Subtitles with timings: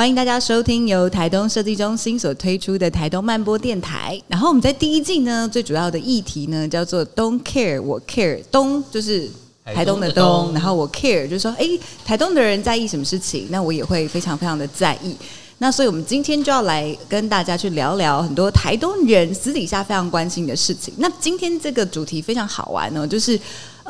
[0.00, 4.18] 欢迎大家收听由台东设计中心所推出的台东漫播电台。
[4.28, 8.42] 然后我们在第一季呢，最主要的议题呢叫做 “Don't Care，我 Care”。
[8.50, 9.28] 东就是
[9.62, 11.68] 台东的东，东然后我 Care 就是说，哎，
[12.02, 15.14] 台东的人在意什么事情，那我也会非常非常的在意。
[15.58, 20.94] 那所以我们今天就要来跟大家去聊聊很多台东人私底下非常关心的事情。
[20.96, 23.38] 那今天这个主题非常好玩哦，就是。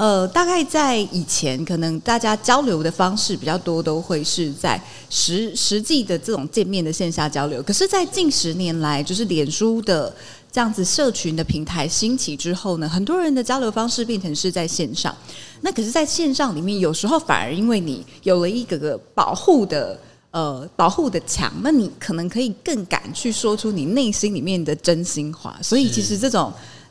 [0.01, 7.63] 呃，大概在以前，可能大家交流的方式比较多，都会是在实实际的这种见面的线下交流。
[7.63, 10.11] 可是，在近十年来，就是脸书的
[10.51, 15.15] 这样子社群的平台兴起之后呢，很多人的交流方式变成是在线上。
[15.61, 25.59] 那可是，在线上里面，有时候反而因为你有了一个个保护的呃保护的墙，那你可能可以更敢去说出你内心里面的真心话。
[25.61, 26.51] 所以，其实这种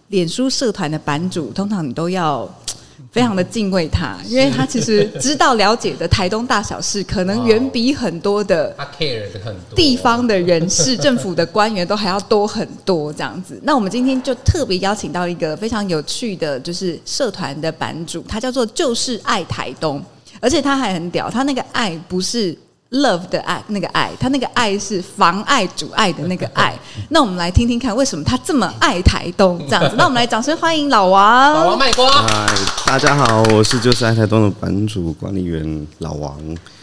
[0.09, 2.47] 脸书社团的版主，通常你都要。
[3.11, 13.59] 非常的敬畏他，因为他其实知道了解的台东大小事，可能远比很多的他 care 的很多地方的人士、政府的官员都还要多很多这样子。
[13.65, 20.03] 那我们今天就特别邀请到一个非常有趣的，就是社团的版主，他叫做就是爱台东，
[20.39, 22.57] 而且他还很屌，他那个爱不是。
[22.91, 26.73] Love 的爱，那个爱，他那个爱是妨碍、阻碍的那个爱。
[27.09, 29.95] 那我们来听听看，为什么他这么爱台东这样子？
[29.95, 31.53] 那我们来掌声欢迎老王。
[31.53, 32.09] 老王卖瓜。
[32.09, 32.47] 嗨，
[32.87, 36.35] 大家好，我是就是爱台东的版主管理员老王。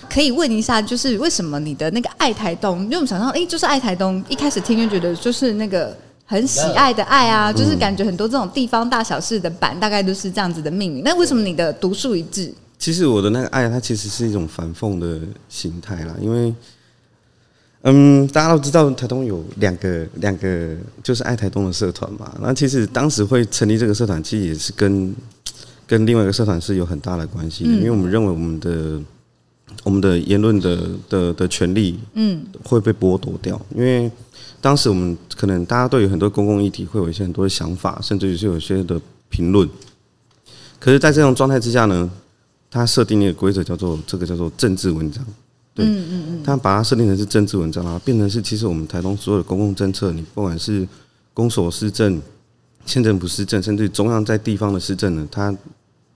[0.08, 2.84] 可以问一下，就是为什么你的那个爱台东？
[2.84, 4.22] 因为我们想到，哎，就是爱台东。
[4.28, 5.92] 一开始听就觉得就是那个
[6.24, 11.02] 很喜爱的爱啊，就是感觉很多这种地方大小事的版，大概都是这样子的命名。
[11.04, 12.54] 那为什么你的独树一帜？
[12.78, 16.14] 其实我的那个爱，它其实是一种反讽的形态啦。
[16.20, 16.54] 因为，
[17.82, 22.36] 嗯，大家都知道台东有两个两个就是爱台东的社团嘛。
[22.40, 25.14] 那其实当时会成立这个社团，其实也是跟
[25.86, 27.70] 跟另外一个社团是有很大的关系的。
[27.70, 29.00] 因为我们认为我们的
[29.82, 33.60] 我们的言论的的的权利，嗯，会被剥夺掉。
[33.74, 34.10] 因为
[34.60, 39.68] 当时我们可能大家对于很多公共议题，会有一些很多的想法，甚至于是有些的评论。
[40.78, 42.10] 可是，在这种状态之下呢，
[42.76, 45.24] 他设定一个规则，叫做这个叫做政治文章，
[45.74, 50.86] 对，嗯嗯嗯，他把它设定成是政治文章啊，变成是其实我们台东所有的公共政策，你不管是
[51.32, 52.20] 公所施政、
[52.84, 55.56] 县政府施政，甚至中央在地方的施政呢，它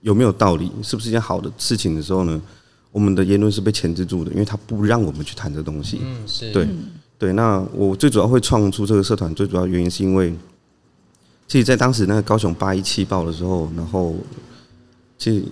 [0.01, 2.41] 有没有道理，是不是一件好的事情的时候呢？
[2.91, 5.99] 我们的言论是被钳制住的，因为他不让我们去谈这东西。
[6.03, 6.67] 嗯，是对
[7.17, 7.33] 对。
[7.33, 10.33] 那我最主要会创出这个社团，最主要原因是因为，
[11.47, 14.15] 其实，在当时那个高雄八一七爆的时候，然后
[15.17, 15.45] 其实。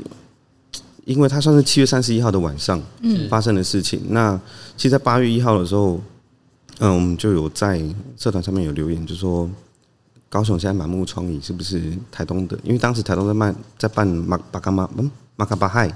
[1.09, 2.79] 因为它算是七月三十一号的晚上
[3.27, 3.99] 发生的事情。
[4.09, 4.39] 那
[4.77, 5.99] 其实，在八月一号的时候，
[6.77, 7.81] 嗯，我们就有在
[8.15, 9.49] 社团上面有留言，就说
[10.29, 11.81] 高雄现在满目疮痍，是不是
[12.11, 12.55] 台东的？
[12.63, 15.91] 因为当时台东在办在办马巴嘎马嗯马卡巴嗨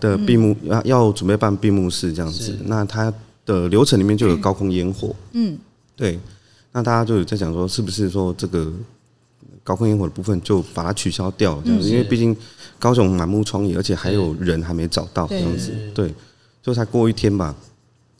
[0.00, 2.58] 的闭幕，要要准备办闭幕式这样子。
[2.64, 3.14] 那它
[3.46, 5.56] 的流程里面就有高空烟火，嗯，
[5.94, 6.18] 对。
[6.72, 8.72] 那大家就有在讲说，是不是说这个？
[9.62, 12.34] 高空烟火的部分就把它取消掉，这样子，因为毕竟
[12.78, 16.14] 高雄满目疮痍，而且还有人还没找到这样子，对，
[16.62, 17.54] 就才过一天吧，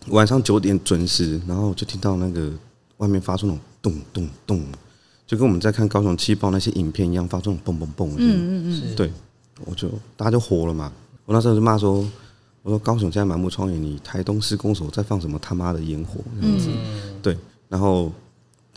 [0.09, 2.53] 晚上九点准时，然后就听到那个
[2.99, 4.62] 外面发出那种咚咚咚，
[5.27, 9.11] 就跟我们在看高雄气爆那些影片一样，发出那种嘣嘣嘣嗯嗯嗯，对，
[9.65, 10.93] 我就大家就火了嘛，
[11.25, 12.06] 我那时候就骂说，
[12.62, 16.69] 我说高雄现在满目疮痍，你台东市公所在放什么他妈的烟火这样子，
[17.23, 17.39] 对，
[17.71, 18.12] 然后。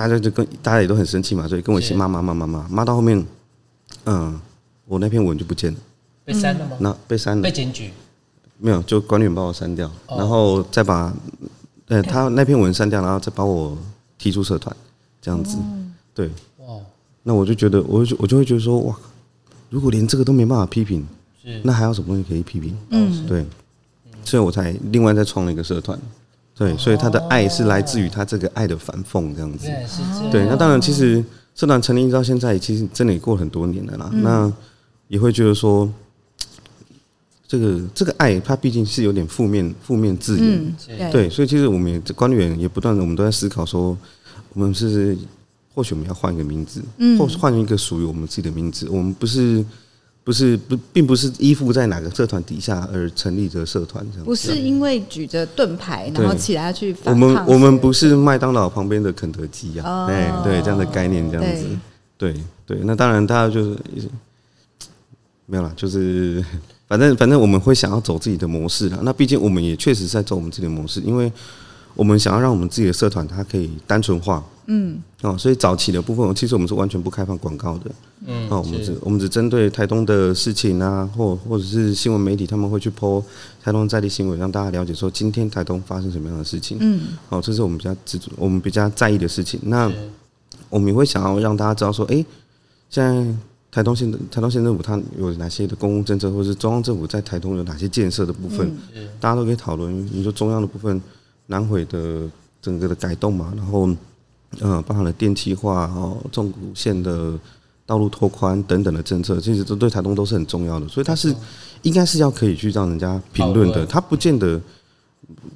[0.02, 3.24] 大家就跟大家也都很生气嘛，所以跟我一起骂骂骂骂骂骂到后面，
[4.06, 4.42] 嗯，
[4.88, 5.80] 我那篇文就不见了，
[6.26, 6.76] 被删了吗？
[6.80, 7.92] 那被删了，被检举？
[8.58, 11.14] 没有，就管理员把我删掉，然后再把
[11.86, 13.78] 呃他那篇文删掉，然后再把我
[14.18, 14.76] 踢出社团，
[15.22, 15.56] 这样子，
[16.16, 16.78] 对，哇，
[17.22, 18.96] 那我就觉得，我就我就会觉得说，哇，
[19.70, 21.06] 如果连这个都没办法批评，
[21.62, 22.76] 那还有什么东西可以批评？
[22.90, 23.46] 嗯，对，
[24.26, 26.00] 所以我才另外再创了一个社团。
[26.62, 29.68] 对，所以他的爱是来自于他这个爱的反讽这样子。
[30.32, 31.26] 对，那当然，其实
[31.56, 34.12] 社团成立到现在，其实真的也过很多年了啦。
[34.14, 34.54] 那
[35.08, 35.92] 也会觉得说，
[37.48, 41.12] 这个这个爱，它毕竟是有点负面负面字眼。
[41.12, 43.98] 对，所以其实我们也管理员也不断的，我们都在思考说，
[44.54, 45.18] 我们是
[45.74, 46.84] 或许我们要换一个名字，
[47.18, 48.88] 或是换一个属于我们自己的名字。
[48.88, 49.66] 我们不是
[50.24, 57.20] 不是不，并不是依附在哪个社团底下而成立的社团，这样不是因为举着盾牌，然后起来去反我。
[57.20, 61.66] 们我们不是麦当劳旁边的肯德基啊，哎、哦，对这样的概念这样子，
[62.18, 63.78] 对对，对，那当然大家就是
[65.48, 66.46] 没有啦，就是
[66.88, 69.00] 反正反正我们会想要走自己的模式啦。
[69.02, 71.32] 那毕竟我们也确实在走我们自己的模式，因为
[71.96, 74.44] 我们想要让我们自己的社团它可以单纯化。
[74.74, 77.92] 嗯，哦，所以早期的部分，其实我们是完全不开放广告的。
[78.26, 83.22] 嗯，哦，我们只我们只针对台东的事情啊，或或者是新闻媒体他们会去 po
[83.62, 86.78] 台东在地新闻，让大家了解说今天台东发生什么样的事情。
[86.80, 89.60] 嗯，哦，这是我们比较执着，我们比较在意的事情。
[89.64, 89.92] 那
[90.70, 92.26] 我们也会想要让大家知道说，哎、欸，
[92.90, 93.36] 现在
[93.72, 98.72] 台东县的台东县政府它有哪些的公共政策，或者是中央政府在台东有哪些建设的部分，
[99.20, 100.10] 大家都可以讨论。
[100.14, 101.02] 你说中央的部分，
[101.48, 102.30] 南回的
[102.62, 103.90] 整个的改动嘛，然后。
[104.60, 107.40] 嗯，包含了电气化、哦，纵谷线的
[107.86, 111.34] 道路拓宽等等的政策，其实都对台东都是很重要的，所以它是
[111.84, 113.86] 应该是要可以去让人家评论的。
[113.86, 114.62] 它不见得，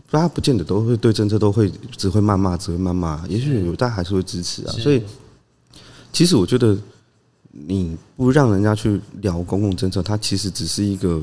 [0.10, 4.72] 大家不见得都会对政策都会只会谩骂，只会谩骂，也许有大家还是会支持啊。
[4.74, 5.04] 所以，
[6.14, 6.78] 其实我觉得
[7.52, 11.22] 你不让人家去聊公共政策，它其实只是一个。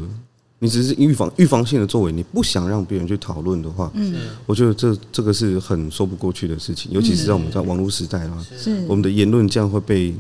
[0.62, 4.14] 你只是预防预防性的作为，你不想让别人去讨论的话，嗯，
[4.46, 8.46] 我觉得这这个是很说不过去的事情，尤其是在我们在网络时代啊，
[8.86, 10.14] 我们的言论这样会被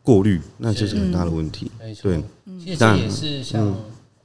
[0.00, 1.68] 过滤，那就是很大的问题。
[2.00, 2.22] 对，
[2.64, 3.74] 其实这也是像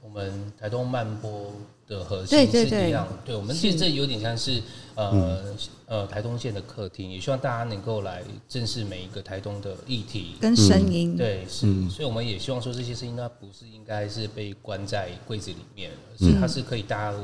[0.00, 1.52] 我们台东慢播
[1.88, 4.62] 的核心是一样，对我们其实这有点像是。
[4.94, 5.54] 呃
[5.88, 11.16] 呃，台东县的客厅，也希望大家能够来正视每一个台东的议题跟声音。
[11.16, 17.18] 对，是，所以我们也希望说这些声音，它不是应该是被关在柜子里面，而是它是可以大家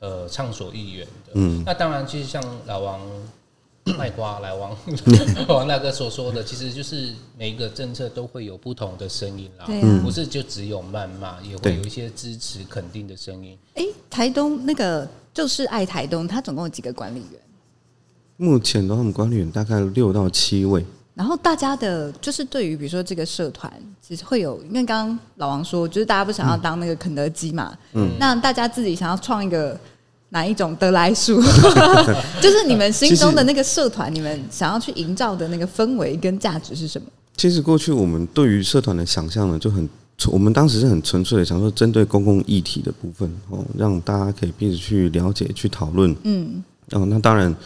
[0.00, 1.32] 呃畅所欲言的。
[1.34, 3.00] 嗯，那当然，其实像老王
[3.96, 4.76] 卖瓜来王
[5.48, 9.66] 王大哥所说的，其实就是每一个政策都会有不同的声音啦，
[10.02, 13.56] 不是就只有谩骂，也会有一些支持肯定的声音。
[13.76, 15.08] 哎，台东那个。
[15.32, 17.40] 就是爱台东，他总共有几个管理员？
[18.40, 20.84] 目前的话，我们管理员大概六到七位。
[21.14, 23.70] 然后大家的，就是对于比如说这个社团，
[24.00, 29.78] 其实会有，因为刚刚老王说，就是大家不想要当那个肯德基嘛，嗯，那大家自己想要创一个
[30.30, 31.42] 哪一种得来速？
[32.40, 37.06] 就是你们心中的那个社团，你们想要去营造的那个氛围跟价值是什么？
[37.36, 39.88] 其实过去我们对于社团的想象呢，就很。
[40.30, 46.14] 我们当时是很纯粹的，想说针对公共议题的部分哦，让大家可以彼此去了解、去讨论。
[46.24, 47.56] 嗯，哦，那当然，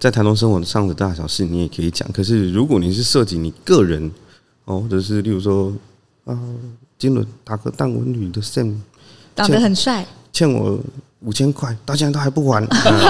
[0.00, 2.10] 在台东生活上的大小事，你也可以讲。
[2.10, 4.10] 可是，如果你是涉及你个人
[4.64, 5.70] 哦，或者是例如说
[6.24, 6.36] 啊，
[6.98, 8.76] 金轮打个弹文女的 Sam，
[9.36, 10.80] 长得很帅，欠我
[11.20, 12.66] 五千块，到现在都还不还，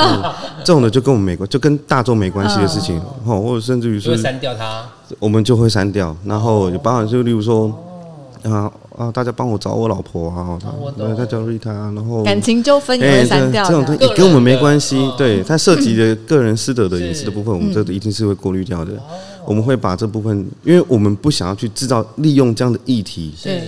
[0.64, 4.88] 这种的就跟我们没关，就跟大众没关系的事情哦，或者甚至于说删掉他，
[5.20, 6.16] 我们就会删掉。
[6.24, 7.86] 然后，包含就例如说。
[8.42, 9.10] 啊啊！
[9.12, 10.58] 大家帮我找我老婆啊！
[10.96, 13.64] 他他叫瑞塔，然后感情纠纷也会删掉。
[13.64, 15.10] 这种东西跟我们没关系。
[15.16, 18.92] 对，他涉及的 个人私德的隐私的部分，我们这一定是会过滤掉的。
[19.46, 23.62] 我们会把这部分，因为我们不想要去制造利用这样的议题，对，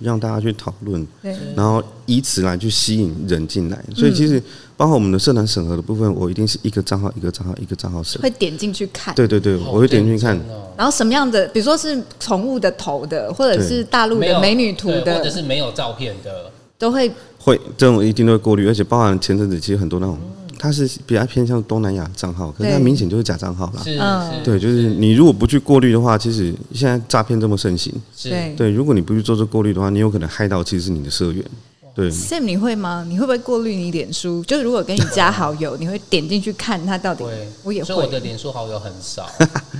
[0.00, 3.78] 让大家去讨论，对，然后以此来去吸引人进来。
[3.94, 4.42] 所以其实
[4.82, 9.14] 包括我们的社团审核的部分，我一定是一个账号一个账号一个账号审，会点进去看。
[9.14, 10.36] 对对对，我会点进去看。
[10.76, 17.08] 然后什么样的，比如说是宠物的头的，或者是大陆的美女图的，或者是没有照片的，都会
[17.38, 20.18] 会这种一定都会过滤，而且包含前阵子其实很多那种，
[20.58, 23.82] 它是比较偏向东南亚账号，可是它明显就是假账号啦。
[23.84, 23.96] 是，
[24.42, 31.44] 对，就是你如果不去过滤的话，其实现在诈骗这么盛行，对对，如果你不去做这过滤的话，你有可能害到其实是你的社员。
[31.94, 33.04] 对，Sam，你会吗？
[33.06, 34.42] 你会不会过滤你脸书？
[34.44, 37.22] 就是如果跟你加好友，你会点进去看他到底？
[37.62, 37.86] 我也会。
[37.86, 39.30] 所以我的脸书好友很少，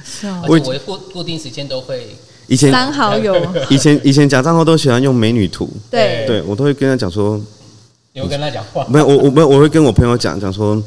[0.05, 2.15] 是啊，我固固定时间都会
[2.49, 3.35] 以前删好友。
[3.71, 7.41] 以前以前假账号都喜欢用美女图，对对，我都会跟他讲说，
[8.13, 8.87] 你会跟他讲话？
[8.91, 10.83] 没有，我我没有，我会跟我朋友讲讲说，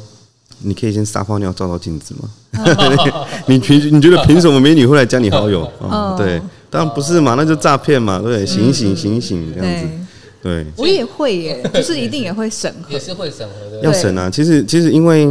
[0.60, 2.30] 你可以先撒泡尿照照镜子吗？
[3.46, 5.68] 你凭你觉得凭什么美女会来加你好友？
[6.16, 6.40] 对，
[6.70, 9.88] 当然不是嘛，那就诈骗嘛，对，醒醒醒醒这样子。
[10.42, 13.80] 对，我也会耶，就是一定也会审核，也是会审核的。
[13.82, 15.22] 要审啊，其实其实因为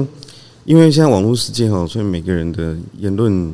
[0.65, 3.53] 因为现在网络世界哦，所以每个人的言论，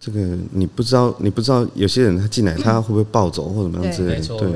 [0.00, 4.26] 这个你不知道，你不知道有些人他进来他会不会暴走或怎么样之类的。
[4.36, 4.50] 对，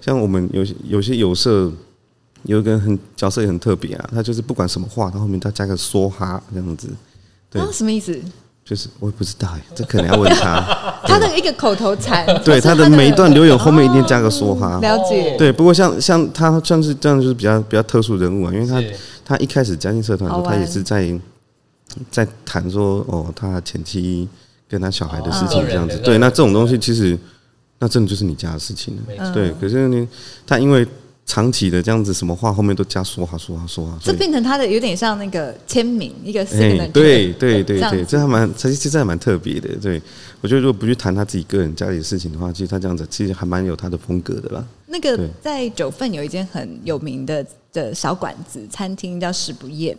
[0.00, 1.72] 像我们有些有些有色
[2.42, 6.88] 有一个很角色也很特别啊，他就是不管什么话，他后面他加个梭哈这样子。
[7.50, 8.20] 对，什么意思？
[8.64, 10.60] 就是我也不知道哎，这可能要问他。
[11.04, 14.78] 他的一个口头禅， 对他的每一段留言后面一定加个说哈。
[14.80, 15.36] 了解。
[15.36, 18.82] 对，不过像像他像是这样，就是比较比较特殊人物啊，因为他
[19.24, 21.20] 他一开始加进社团的时候，他也是在
[22.10, 24.26] 在谈说哦，他前妻
[24.68, 25.98] 跟他小孩的事情这样子。
[25.98, 27.18] 对，那这种东西其实
[27.78, 29.32] 那真的就是你家的事情了。
[29.32, 30.08] 对，可是呢，
[30.46, 30.86] 他因为。
[31.26, 36.88] 长期的这样子，什么话后面都加说话说话说话，这变成他的有点像那个签名一个 signature，欸。
[36.88, 39.68] 对对对对，这这还蛮，其实其实还蛮特别的。
[39.76, 40.00] 对，
[40.42, 44.64] 我觉得如果不去谈他自己个人家里的事情的话，其实他这样子其实还蛮有他的风格的啦。
[44.86, 49.96] 那个在九份有一间很有名的的小馆子餐厅叫食不厌，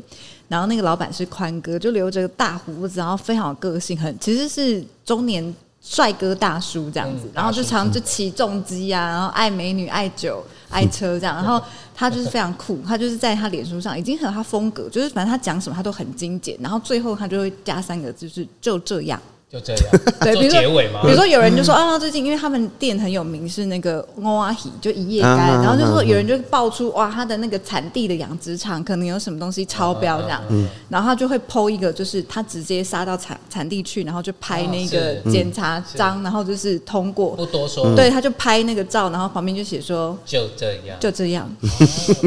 [0.47, 5.53] 然后那个老板是宽哥，就留着大胡子，然后非常有个性，很其实是中年。
[5.87, 10.43] 帅哥大叔这样子，然后就常常就骑重机啊，然后爱美女、爱酒、
[10.75, 11.61] 爱车这样，然后
[11.95, 19.19] 他就是非常酷，他就是在他脸书上已经很有他风格，就是反正他讲什么他都很精简，然后最后他就会加三个字，就是就这样。
[19.55, 19.83] 就这样，
[20.19, 20.59] 对，比如说，
[21.03, 30.41] 比如说有人就说啊，最近因为他们店很有名，是那个欧阿喜，就一夜干，然后就说有人就爆出哇，他的那个产地的养殖场可能有什么东西超标这样，
[30.89, 41.49] 然后他就会 PO 一个，就是他直接杀到产产地去，然后就拍那个检查章，然后就是通过，不多说，对，他就拍那个照，然后旁边就写说就这样，就这样，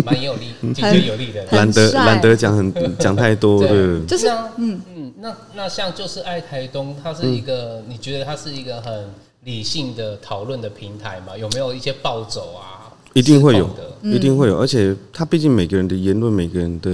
[0.02, 4.80] 蛮有力， 很有力的，懒得懒得讲很讲太多， 对，就是嗯。
[5.18, 9.08] 那那像就是爱台东，它是一个、嗯、你觉得它是一个很
[9.44, 11.36] 理性的讨论的平台吗？
[11.36, 12.92] 有没有一些暴走啊？
[13.14, 14.58] 一定会有的，一定会有。
[14.58, 16.90] 而且它毕竟每个人的言论，每个人的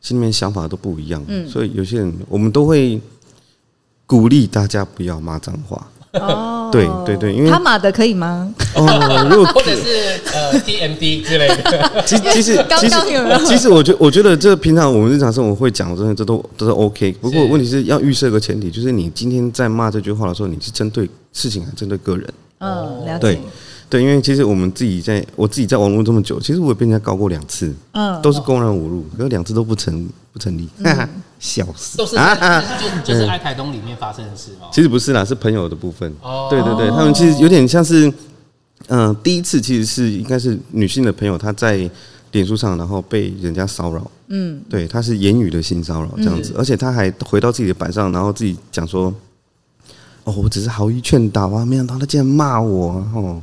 [0.00, 3.00] 心里面想法都不一样，嗯，所以有些人我们都会
[4.06, 5.88] 鼓励大家不要骂脏话。
[6.20, 8.52] 哦，对对对，因为他骂的可以吗？
[8.74, 17.12] 哦，如果 或者是呃 TMD 之类的，其其实 刚刚有其实我觉我觉得这平常我们日常生活会讲，真的这都都是 OK。
[17.20, 22.26] 不过问题是要预设个前提，就是你今天在骂这句话的时候，你是针对事情还是针对个人？
[22.58, 23.20] 嗯，了解。
[23.20, 23.40] 对。
[23.88, 34.66] 对，因为其实我们自己在，我自己在网络这么久，其实我也被人家告过两次，嗯，都是公然侮辱，可是两次都不成不成立，哈哈，笑死，都是 啊，就 就是爱台东里面发生的事吗？
[34.72, 36.12] 其实不是啦，是朋友的部分。
[36.20, 38.12] 哦，对对对，他们其实有点像是，
[38.88, 41.88] 嗯，第一次其实是应该是女性的朋友，她在
[42.32, 49.14] 脸书上，然后被人家骚扰，嗯，对，她是言语的性骚扰这样子，而且她还回到自己的板上，然后自己讲说，
[50.24, 53.40] 哦，我只是好意劝导啊，没想到他竟然骂我，哦。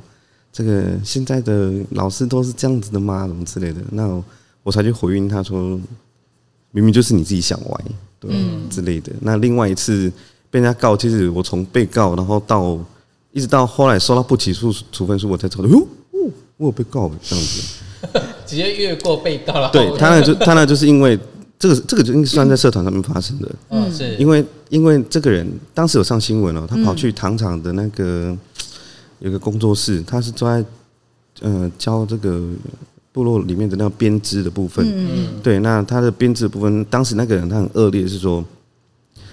[0.54, 3.26] 这个现在的老师都是这样子的吗？
[3.26, 3.82] 什么之类的？
[3.90, 4.24] 那
[4.62, 5.80] 我才去回应他说，
[6.70, 7.82] 明明就是你自己想歪，
[8.20, 9.12] 对、嗯、之类的。
[9.22, 10.12] 那另外一次
[10.52, 12.78] 被人家告，其实我从被告，然后到
[13.32, 15.88] 一直到后来收到不起诉处分书，我才知道，哟，
[16.58, 19.72] 我有被告这样子， 直接越过被告了。
[19.72, 21.20] 对 他那就他那就是因为
[21.58, 28.38] 这个这个就应该算在社团上面发生的，嗯，是因为因为这个人当时有上新闻了，他跑去糖厂的那个。
[29.24, 30.70] 有个工作室，他是专在
[31.48, 32.46] 呃教这个
[33.14, 34.86] 部落里面的那个编织的部分。
[34.86, 38.44] 嗯，对，那他的编织的部分，当时那个人他很恶劣，是说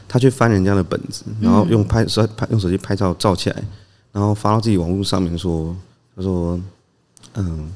[0.07, 3.65] 他去翻人家的本子，然后用拍手拍用手机拍照照起来，
[4.13, 5.77] 然后发到自己网络上面说，
[6.15, 6.61] 他说，
[7.35, 7.69] 嗯，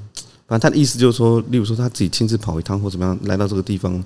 [0.46, 4.04] 反正他的意思就是说，例如说他自己亲自跑一趟或怎么样来到这个地方，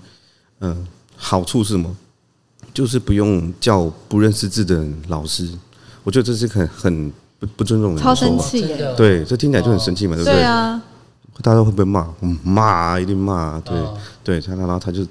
[0.60, 1.94] 嗯，好处是什么？
[2.72, 5.46] 就是不用叫不认识字的老师。
[6.04, 7.12] 我觉得这是很很。
[7.38, 8.94] 不不尊重人，超生气耶！
[8.96, 10.34] 对，这听起来就很生气嘛，对不对？
[10.34, 10.82] 对啊，
[11.42, 12.08] 大家会不会骂？
[12.42, 13.78] 骂一定骂，对
[14.24, 14.40] 对。
[14.40, 15.02] 他然后他就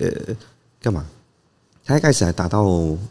[0.00, 0.08] 呃
[0.82, 1.04] 干嘛？
[1.84, 2.62] 他一开始还打到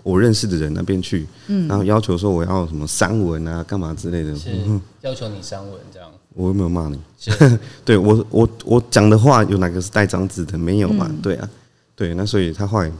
[0.03, 6.09] 我认识的人那边去，嗯，然后要求说我要什么删文啊，干嘛之类的，嗯，要求你删文这样。
[6.33, 6.99] 我又没有骂你，
[7.83, 10.57] 对我我我讲的话有哪个是带脏字的？
[10.57, 11.09] 没有嘛？
[11.21, 11.49] 对啊，
[11.95, 12.91] 对，那所以他后来。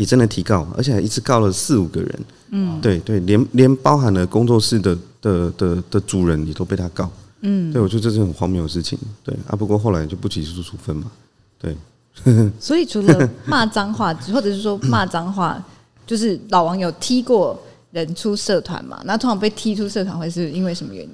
[0.00, 2.20] 也真的提告，而且还一次告了四五个人。
[2.52, 7.10] 嗯，对对，连连包含了工作室的的的的主人也都被他告。
[7.42, 8.98] 嗯，对，我觉得这是很荒谬的事情。
[9.22, 11.12] 对啊，不过后来就不起诉处分嘛。
[11.60, 11.76] 对，
[12.58, 15.62] 所以除了骂脏话，或者是说骂脏话，
[16.06, 19.02] 就是老王有踢过人出社团嘛？
[19.04, 21.10] 那通常被踢出社团会是因为什么原因？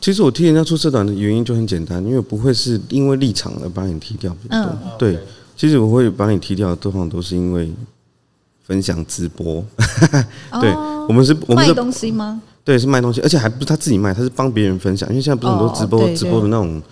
[0.00, 4.34] 其实我踢人家出社团的原因就很简单，因为不会是因为立场而把你踢掉。
[4.48, 5.18] 嗯，对。
[5.56, 7.70] 其实我会把你踢掉，通常都是因为
[8.64, 9.64] 分享直播。
[10.60, 10.72] 对，
[11.08, 12.42] 我们是，我们是卖东西吗？
[12.64, 15.08] 对，是卖东西，而且还不是他自己卖，他是帮别人分享。
[15.10, 16.82] 因为现在不是很多直播直播的那种，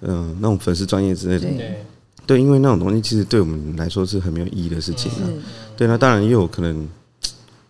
[0.00, 1.40] 嗯，那种粉丝专业之类的。
[1.40, 1.84] 对，
[2.26, 5.28] 对，因为那种东西其实对我们来说是很没有意义的事情啊。
[5.76, 6.88] 对，那当然也有可能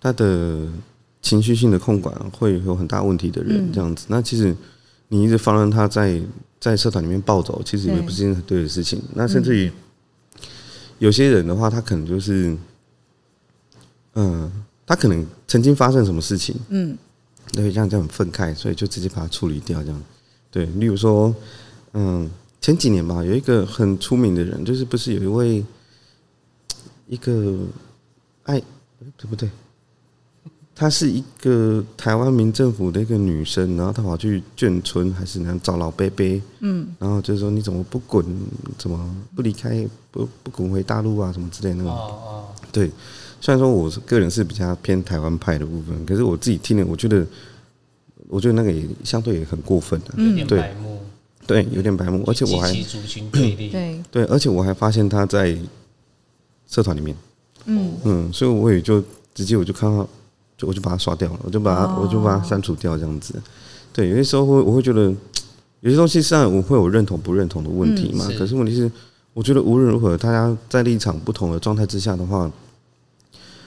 [0.00, 0.60] 他的
[1.22, 4.06] 情绪性的控管会有很大问题的人这样子。
[4.08, 4.54] 那其实
[5.08, 6.20] 你一直放任他在
[6.60, 9.02] 在社团里面暴走，其实也不是一件很对的事情。
[9.14, 9.72] 那甚至于。
[10.98, 12.56] 有些人的话，他可能就是，
[14.14, 14.50] 嗯，
[14.86, 16.96] 他可能曾经发生什么事情，嗯，
[17.52, 20.02] 对，这样这样很愤慨，所以就直接把它处理掉，这样。
[20.50, 21.34] 对，例如说，
[21.92, 25.64] 嗯，前几年吧，有一个很出名的人，就是不是有一位，
[27.06, 27.58] 一个
[28.44, 28.58] 爱，
[29.16, 29.50] 对不对？
[30.78, 38.22] 她是一个台湾民政府的一个女生，然后她跑去眷村还是那样找老伯伯，嗯，然后就说你怎么不滚，
[38.76, 41.90] 怎么不离开，不不滚回大陆啊，什么之类的那种。
[41.90, 42.90] 哦哦，对，
[43.40, 47.26] 虽然说我个人是比较偏台湾派的部分，可是我自己听了，我觉得，
[48.28, 50.74] 我觉得那个也相对也很过分的，嗯，对，
[51.46, 52.70] 对，有点白目，而且我还
[53.32, 55.56] 对 对，而且我还发现他在
[56.68, 57.16] 社团里面，
[57.64, 57.94] 嗯。
[58.04, 59.02] 嗯，所以我也就
[59.34, 60.06] 直接我就看到。
[60.56, 62.04] 就我就把它刷掉了，我就把它，oh.
[62.04, 63.34] 我就把它删除掉，这样子。
[63.92, 65.12] 对，有些时候会我会觉得，
[65.80, 68.24] 有些东西上我会有认同不认同的问题嘛。
[68.26, 68.90] 嗯、是可是问题是，
[69.34, 72.50] 我觉得无论如何，大家在立场不同的状态之下的话，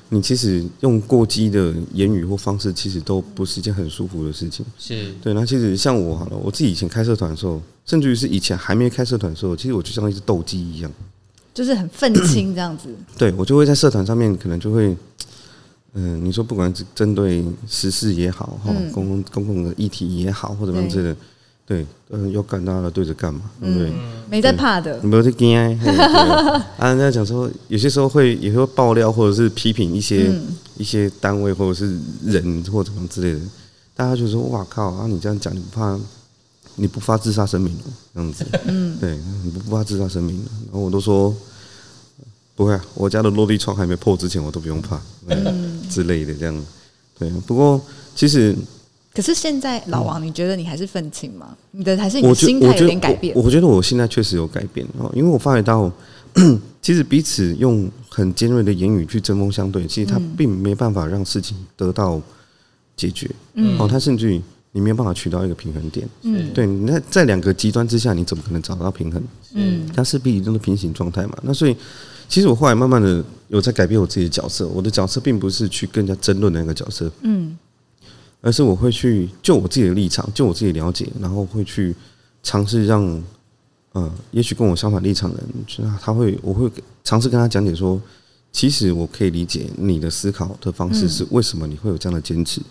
[0.09, 4.65] 你其实用过激的言语或方式，其实都不是一件很舒服的事情。
[4.79, 5.33] 是对。
[5.35, 10.91] 那其实像我好了，我自己以前开社团的时候，甚至于是以前还没开社团的时候，其实我就像一只斗鸡一样，
[11.53, 12.89] 就是很愤青这样子。
[13.15, 14.97] 对，我就会在社团上面可能就会。
[15.93, 21.15] 嗯，你说不管是针对时事也好，哈、嗯，公共公共的议题也好，或者什么之类的，
[21.65, 23.91] 对，嗯，要干大家对着干嘛，对不对？
[24.29, 25.63] 没在怕的，没有在惊啊！
[26.77, 33.39] 啊，人家讲说，有些时候会也会爆料，或者是批评一些、嗯、一些单位或者是人或者什么之类的，
[33.95, 34.91] 大家就说：“哇靠！
[34.91, 35.99] 啊，你这样讲，你不怕？
[36.75, 37.75] 你不发自杀声明
[38.13, 38.45] 这样子？
[38.65, 41.35] 嗯，对，你不发自杀声明，然后我都说。”
[42.59, 46.65] 不会啊，我家的落地窗还没破之前，我都不用怕，嗯，之类的这样。
[47.17, 47.81] 对，不过
[48.13, 48.53] 其实，
[49.13, 51.55] 可是现在老王，你觉得你还是愤青吗？
[51.71, 53.33] 你的还是你的心态有点改变？
[53.33, 55.89] 我，我觉得我现在确实有改变哦，因为我发觉到，
[56.83, 62.21] 其实彼此用很尖锐的言语去针锋相对，其实他并没办法让事情得到
[62.97, 63.31] 解决。
[63.53, 64.41] 嗯，哦，他甚至于
[64.73, 66.05] 你没有办法取到一个平衡点。
[66.23, 69.23] 嗯，对，那在两个极端之下，你怎么可能找到平衡？
[69.53, 71.37] 嗯，它势必都是平行状态嘛。
[71.41, 71.73] 那所以。
[72.29, 77.57] 其实我后来慢慢的有在改变我自己的角色，我的角色并不是去跟人家争论的那个角色，嗯，
[78.39, 81.95] 而是我会去就我自己的立场，就我自己的了解，然后会去
[82.43, 83.03] 尝试让，
[83.93, 85.43] 呃，也许跟我相反立场的
[85.77, 86.69] 人，他会，我会
[87.03, 87.99] 尝试跟他讲解说，
[88.51, 92.61] 其实我可以理解你的思考的方式是为什么你会有这样的坚持，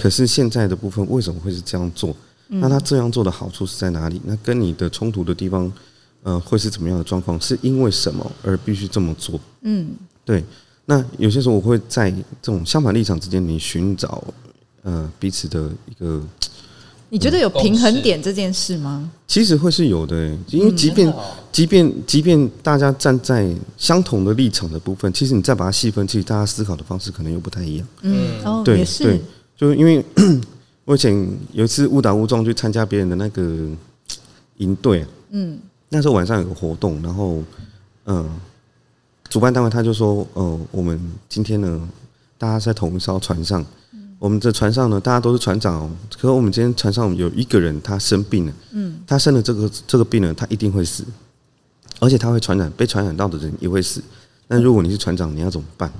[0.00, 2.14] 可是现在的部分为什么会是这样做？
[2.46, 4.20] 那他这样做的好处是在哪里？
[4.24, 5.70] 那跟你的冲突的地方？
[6.22, 7.40] 呃，会是怎么样的状况？
[7.40, 9.40] 是因为什么而必须这么做？
[9.62, 9.90] 嗯，
[10.24, 10.44] 对。
[10.86, 14.24] 那有些时候我会在这种相反立场之间，你寻找
[14.82, 16.20] 呃彼此的一个，
[17.10, 19.08] 你觉得有平衡点这件事吗？
[19.28, 21.14] 其实会是有的，因为即便
[21.52, 27.86] 即便即便大家站在相同的立场的部分，其实你再把它细分，其实大家思考的方式可能又不太一样。
[28.02, 29.04] 嗯，哦，对，就是。
[29.04, 29.20] 对，
[29.56, 30.04] 就因为
[30.84, 31.14] 我以前
[31.52, 33.68] 有一次误打误撞去参加别人的那个
[34.56, 35.56] 营队，嗯。
[35.92, 37.42] 那时候晚上有个活动，然后，
[38.04, 38.30] 嗯，
[39.28, 40.98] 主办单位他就说，呃，我们
[41.28, 41.88] 今天呢，
[42.38, 43.66] 大家在同一艘船上，
[44.20, 45.90] 我们这船上呢，大家都是船长哦。
[46.14, 51.04] 可是我们今天船上有一个人他生病了，嗯，他生了这个这个病呢，他一定会死，
[51.98, 54.00] 而且他会传染，被传染到的人也会死。
[54.46, 55.92] 那如果你是船长，你要怎么办？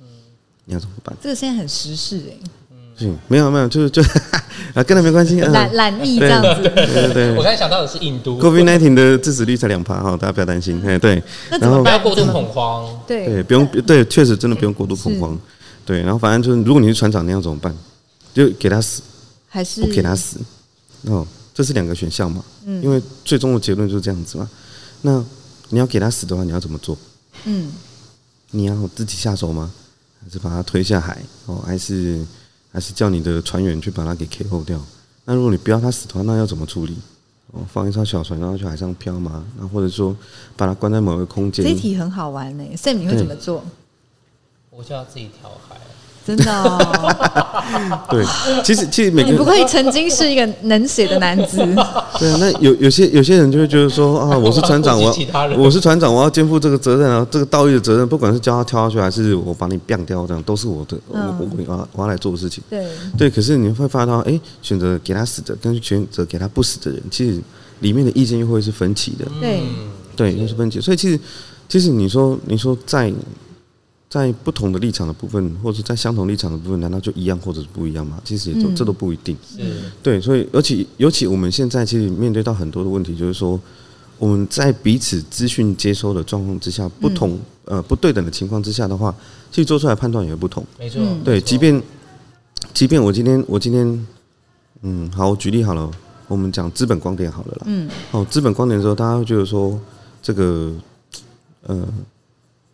[0.00, 0.06] 嗯，
[0.66, 1.16] 你要怎么办？
[1.22, 2.50] 这个现在很时事哎。
[3.02, 4.02] 嗯，没有没有，就是就
[4.74, 5.40] 啊，跟他没关系。
[5.40, 6.62] 懒懒意这样子。
[6.62, 7.30] 对对对。
[7.36, 8.40] 我刚才想到的是印度。
[8.40, 10.80] COVID-19 的致死率才两趴哈，大家不要担心。
[10.86, 11.22] 哎，对。
[11.60, 12.86] 然后不要过度恐慌。
[13.06, 15.38] 对对，不用对，确实真的不用过度恐慌。
[15.84, 17.74] 对，然后反正就是，如果你是船长，你要怎么办？
[18.32, 19.02] 就给他死，
[19.48, 20.38] 还是不给他死？
[21.06, 22.44] 哦，这是两个选项嘛。
[22.66, 22.82] 嗯。
[22.82, 24.48] 因为最终的结论就是这样子嘛。
[25.02, 25.24] 那
[25.70, 26.96] 你要给他死的话，你要怎么做？
[27.44, 27.72] 嗯。
[28.52, 29.70] 你要自己下手吗？
[30.22, 31.18] 还是把他推下海？
[31.46, 32.24] 哦，还是？
[32.72, 34.80] 还是叫你的船员去把它给 KO 掉。
[35.24, 36.96] 那如果你不要它死的话，那要怎么处理？
[37.52, 39.44] 哦，放一艘小船，然后去海上漂吗？
[39.58, 40.16] 那或者说
[40.56, 41.64] 把它关在某个空间？
[41.64, 43.64] 这题很好玩呢，Sam，你会怎么做？
[44.70, 45.76] 我就要自己跳海。
[46.36, 48.24] 真的哦， 对，
[48.62, 51.56] 其实其实每个人你不会曾经是一个能写的男子。
[52.18, 55.14] 对啊，那有有些有些人就会觉得说啊， 我是船长，我
[55.58, 62.62] 我是船长，我要肩负这个责任啊，这个道义的责任，不管是叫他跳下去，还是我把你毙掉，这样都是我的，我我我要我要来做的事情。
[62.70, 62.86] 对
[63.18, 67.40] 对，可是你会发现到，哎，选择给他死的，跟选择给他不死的人，其实
[67.80, 69.24] 里面的意见又会是分歧的。
[69.40, 69.62] 对
[70.14, 70.80] 对，又是分歧。
[70.80, 71.18] 所以其实
[71.68, 73.12] 其实你说你说在。
[74.10, 78.20] 在不同的立场的部分，或者在相同立场的部分，难道就一样或者是不一样吗？
[78.24, 79.36] 其实也都这都不一定。
[80.02, 83.58] 对，所以尤其尤其我们现在其实面对到很多的问题，就是说
[84.18, 89.14] 我们在彼此资讯接收的状况之下，不同呃不对等的情况之下的话，
[89.52, 90.66] 其实做出来判断也会不同。
[90.76, 91.80] 没错，对，即便
[92.74, 94.06] 即便我今天我今天
[94.82, 95.88] 嗯好，我举例好了，
[96.26, 97.62] 我们讲资本光点好了啦。
[97.66, 99.80] 嗯，哦，资本光点的时候，大家会觉得说
[100.20, 100.74] 这个
[101.62, 101.86] 呃。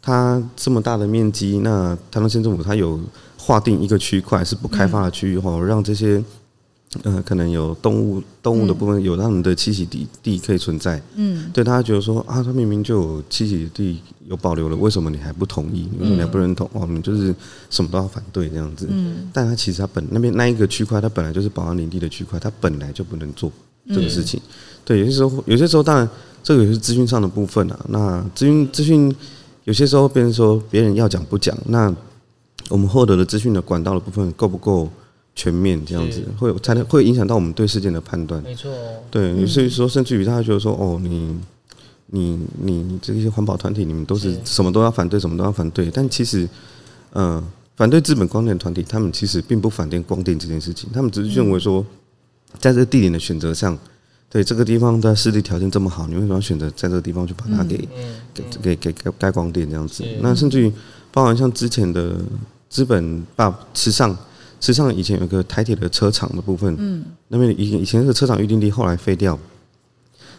[0.07, 3.01] 它这么大的面积，那台东县政府它有
[3.37, 6.23] 划定一个区块是不开发的区域后，让这些。
[7.03, 11.03] 呃，可能有动物，动物的部分有他们的栖息地地可以存在。
[11.16, 15.87] 嗯，对，他觉得说啊，他明明就有栖息地有保留了，为什么你还不同意？
[15.99, 16.71] 为什么你还不认同？
[16.73, 17.35] 哦，你就是
[17.69, 18.87] 什么都要反对这样子。
[18.88, 23.53] 嗯，但他其实他本那边那一个区块，它本来就是保安林地的区块，它本来就不能做
[23.88, 24.40] 这个事情。
[24.83, 26.09] 对，有些时候，有些时候当然
[26.42, 27.79] 这个也是资讯上的部分啊。
[27.88, 29.14] 那资讯资讯
[29.66, 31.94] 有些时候别人说别人要讲不讲，那
[32.70, 34.88] 我们获得的资讯的管道的部分够不够？
[35.38, 38.42] 全面这样子会才能会影响到我们对事件的判断。
[38.42, 38.72] 没错，
[39.11, 41.38] 对，所以说甚至于他觉得说，哦，你
[42.07, 45.90] 你你你这些环保团体，你们都是什么都要反对，什么都要反对。
[45.90, 46.48] 但其实，
[47.12, 51.85] 嗯，反对资本光电团体，他们其实并不反对光电这件事情，他们只是认为说，
[52.59, 53.79] 在这个地点的选择上，
[54.28, 57.88] 对这个地方的湿地条件这么好，你为什么要选择在这个地方去把它给
[58.60, 60.04] 给给给盖光电这样子？
[60.20, 60.72] 那甚至于
[61.12, 62.16] 包含像之前的
[62.68, 64.16] 资本把池上。
[64.58, 69.38] 池上以前有个台铁的车厂的部分，嗯，那边以以前是车厂预定地，后来废掉。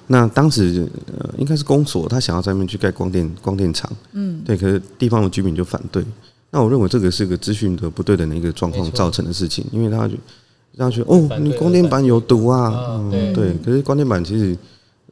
[0.07, 6.03] 那当时呃，应该是公所，他想要在那边去盖光电光电厂，嗯，对，可是地方的居民就反对。
[6.49, 10.15] 那我认为这个是个资讯的不对等的一个状况造成的事情，因为他就
[10.77, 12.71] 让他觉得哦，你光电板有毒啊，
[13.11, 13.53] 嗯，对。
[13.65, 14.57] 可是光电板其实，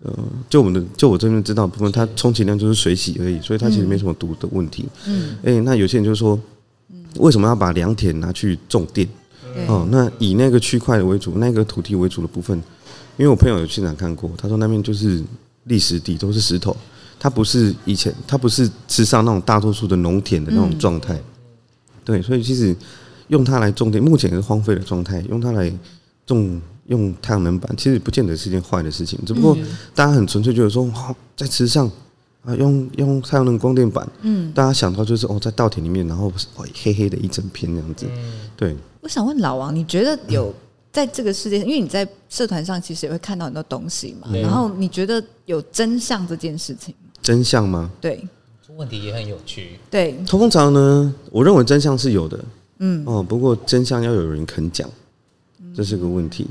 [0.04, 0.14] 呃，
[0.48, 4.86] 就我们的就我这边知道的部分，它充其量就是水洗而已，所以它其实没什么毒的问题。
[5.08, 6.40] 嗯，哎，那有些人就说。
[7.20, 9.08] 为什么要把良田拿去种电？
[9.70, 12.58] 哦，那以那个区块为主，那个土地为主的部分，
[13.16, 15.24] 因为我朋友有现场看过，他说那边就是
[15.66, 16.76] 砾石地，都是石头，
[17.18, 21.18] 它不是以前，它不是吃上那种大多数的农田的那种状态。
[22.04, 22.76] 对，所以其实
[23.28, 25.72] 用它来种电，目前是荒废的状态，用它来
[26.26, 29.58] 种用太阳能板，其实不见得是件坏的事情，只不过
[29.94, 31.92] 大家很纯粹就是说，好在池上。
[32.46, 36.32] 啊，用用太阳能光电板，嗯，大家想到就是哦，在稻田里面，然后
[36.76, 38.06] 黑黑的一整片这样子，
[38.56, 38.76] 对。
[39.02, 40.54] 我想问老王，你觉得有
[40.94, 47.10] 在这个世界上，因为你在社团上其实也会看到很多东西嘛，然后你觉得有真相这件事情吗？
[47.20, 47.90] 真相吗？
[48.00, 48.24] 对，
[48.62, 49.80] 这问题也很有趣。
[49.90, 52.40] 对，通常呢，我认为真相是有的，
[52.80, 54.90] 嗯，哦，不过真相要有人肯讲，
[55.76, 56.48] 这是个问题。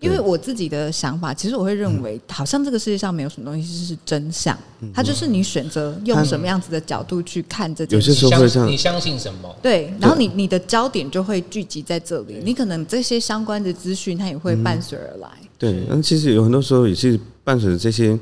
[0.00, 4.58] 因为我自己的想法，其实我会认为，好像这个世界上没有什么东西是真相，
[4.94, 8.08] 它就是你选择用什么样子的角度去看这件事。
[8.08, 9.54] 有些时候会这样，你相信什么？
[9.60, 15.28] 对，然后你你的焦点就会聚集在这里，你可能这些相关的资讯，它也会伴随而来。
[15.58, 18.18] 对，那其实有很多时候也是伴随着这些，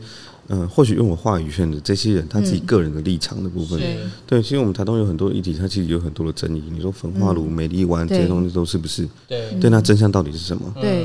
[0.48, 3.80] 嗯，或许用我话语权的这些人，他自己个人的立场的部分。
[4.26, 6.62] 对，其实我们台东有很多议题，它其实有很多的争议。
[6.70, 9.08] 你说焚化炉、美丽湾这些东西都是不是？
[9.26, 10.74] 对，对，那真相到底是什么？
[10.80, 11.04] 对。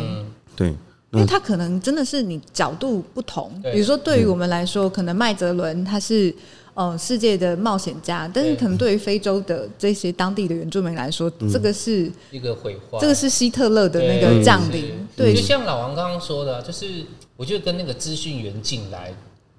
[0.55, 0.67] 对，
[1.11, 3.51] 因为他可能真的是你角度不同。
[3.73, 6.31] 比如说，对于我们来说，可能麦哲伦他是
[6.75, 14.93] 呃世界的冒险家，但是可能对于非洲的这些当地的原住民来说，这个是一个毁坏，这个是希特勒的那个降临。
[15.15, 17.03] 对，就像老王刚刚说的，就是
[17.35, 19.11] 我觉得跟那个资讯源进来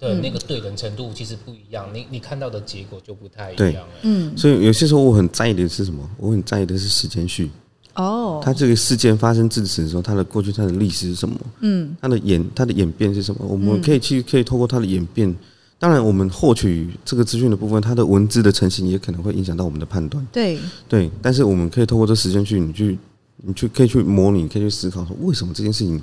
[0.05, 3.83] 的那个对等程度其实不一样，你你看到的结果就不太一样。
[4.03, 6.09] 嗯，所以有些时候我很在意的是什么？
[6.17, 7.49] 我很在意的是时间序。
[7.95, 11.35] 哦，他这个事件发生至此的时候，他的过去，他的历史是什么？
[11.61, 13.45] 嗯，他的演，他的演变是什么？
[13.45, 15.33] 我们可以去，可以透过他的演变。
[15.77, 20.25] 当然，我们获取这个资讯的部分，它的文字的成型也可能会影响到我们的判断。
[20.31, 22.97] 对对，但是我们可以透过这时间去，你去，
[23.37, 26.01] 你去可以去模拟，可以去思考说，为什么这件事情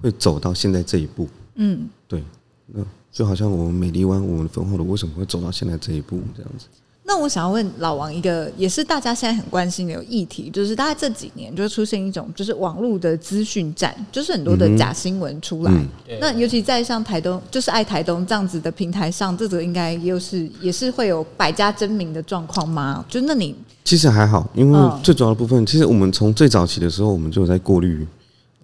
[0.00, 1.28] 会走到现在这一步？
[1.56, 2.24] 嗯，对，
[2.66, 2.82] 那
[3.12, 6.66] 就好像我们美丽湾，我们焚化炉为什么会走到现在这一步这样子？
[7.02, 15.72] 那我想要问老王一个，也是大家现在很关心的有议题，就是大概这几年就出现一种，就是网络的资讯战，就是很多的假新闻出来。
[15.72, 23.04] 嗯嗯、那尤其在像台东，就是爱台东这样子的平台上，这个应该又是也是会有百家争鸣的状况吗？
[23.08, 28.06] 就那你其实还好，因为最主要的部分，其实我们从最早期的时候，我们就有在过滤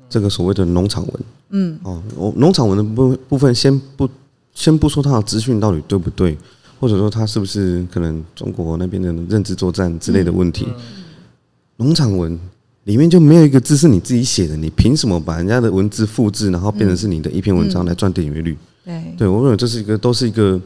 [0.08, 1.22] 这个所谓的农场文。
[1.48, 4.08] 嗯，哦，我农场文的部部分，先不
[4.56, 6.36] 先不说他的资讯到底对不对。
[6.78, 10.66] 或者说他是不是可能中国那边的认知作战之类的问题？
[11.78, 12.38] 农场文
[12.84, 18.54] 里面就没有一个字是你自己写的，你凭什么把人家的文字复制，然后变成是你的一篇文章来赚点阅率？
[18.84, 20.60] 对，对我认为这是一个都是一个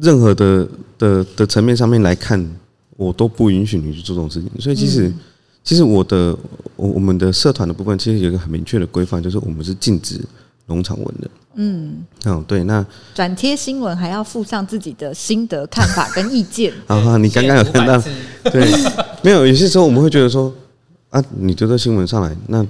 [0.00, 0.68] 任何的
[0.98, 2.44] 的的层面上面来看，
[2.96, 4.50] 我都不允许你去做这种事情。
[4.60, 5.12] 所以其实
[5.62, 6.36] 其实我的
[6.74, 10.20] 我我们的社团的部分其实有一个很明确的规范，就是我们是禁止
[10.66, 11.30] 农场文的。
[11.54, 16.72] 嗯，哦，对，那转贴新闻还要附上自己的心得、看法跟意见。
[16.88, 18.02] 啊，你刚刚有看到？
[18.44, 18.66] 对，
[19.22, 19.46] 没有。
[19.46, 20.50] 有些时候我们会觉得说，
[21.10, 22.66] 啊，你丢个新闻上来，那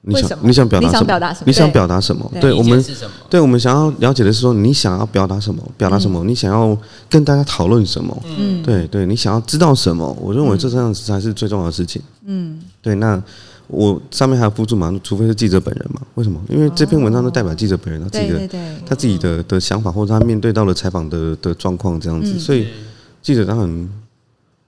[0.00, 0.98] 你想你想表达什么？
[0.98, 2.28] 你想表达什么你想表达什么？
[2.32, 2.84] 对对我们？
[3.30, 5.62] 对我们想要了解的是说，你想要表达什么？
[5.78, 6.24] 表达什么？
[6.24, 6.76] 你想要
[7.08, 8.20] 跟大家讨论什么？
[8.36, 10.10] 嗯，对对，你想要知道什么？
[10.20, 12.02] 我认为这这样子才是最重要的事情。
[12.26, 13.22] 嗯，对，那
[13.66, 14.94] 我上面还有附注嘛？
[15.02, 16.00] 除非是记者本人嘛？
[16.14, 16.40] 为什么？
[16.48, 22.68] 因为这篇文章都代表记者本人他自己的对对对，他自己的的想法，或者他面对到了采访的的状况这样子，嗯所以
[23.22, 23.88] 记者当然，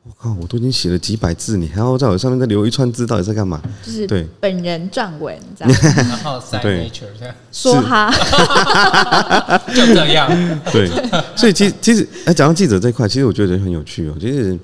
[0.04, 3.61] 我靠，我都已经写了几百字，你还要在我上面再留一串字，到底在干嘛？
[3.85, 5.74] 就是对本人撰文这样
[6.09, 8.11] 然后 side 对 nature 这样说哈，
[9.74, 10.30] 就这样，
[10.72, 10.88] 对，
[11.37, 14.14] 所以其实其实，哎，讲到记者这一块，其实我觉得很有趣哦。
[14.18, 14.59] 其实，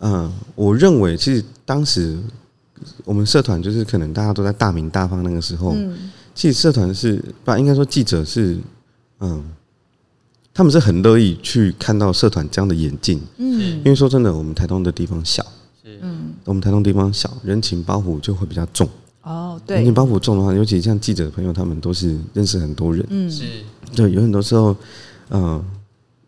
[0.00, 2.16] 嗯，我认为其实当时
[3.04, 6.10] 我们社团就是可能大家都在大名大放那个时候，嗯。
[6.34, 8.56] 其实社团是不应该说记者是，
[9.18, 9.42] 嗯，
[10.54, 13.60] 他们是很乐意去看到社团这样的演进，嗯。
[13.78, 15.42] 因为说真的，我们台东的地方小，
[15.82, 15.98] 是。
[16.00, 18.88] 嗯，我们台东地方小，人情包袱就会比较重。
[19.22, 19.78] 哦对。
[19.78, 23.28] 人情，包袱重的话，尤其像记者的朋友，他们都是认识很多人，嗯。
[23.28, 23.44] 是，
[23.96, 24.76] 对，有很多时候，
[25.30, 25.64] 嗯，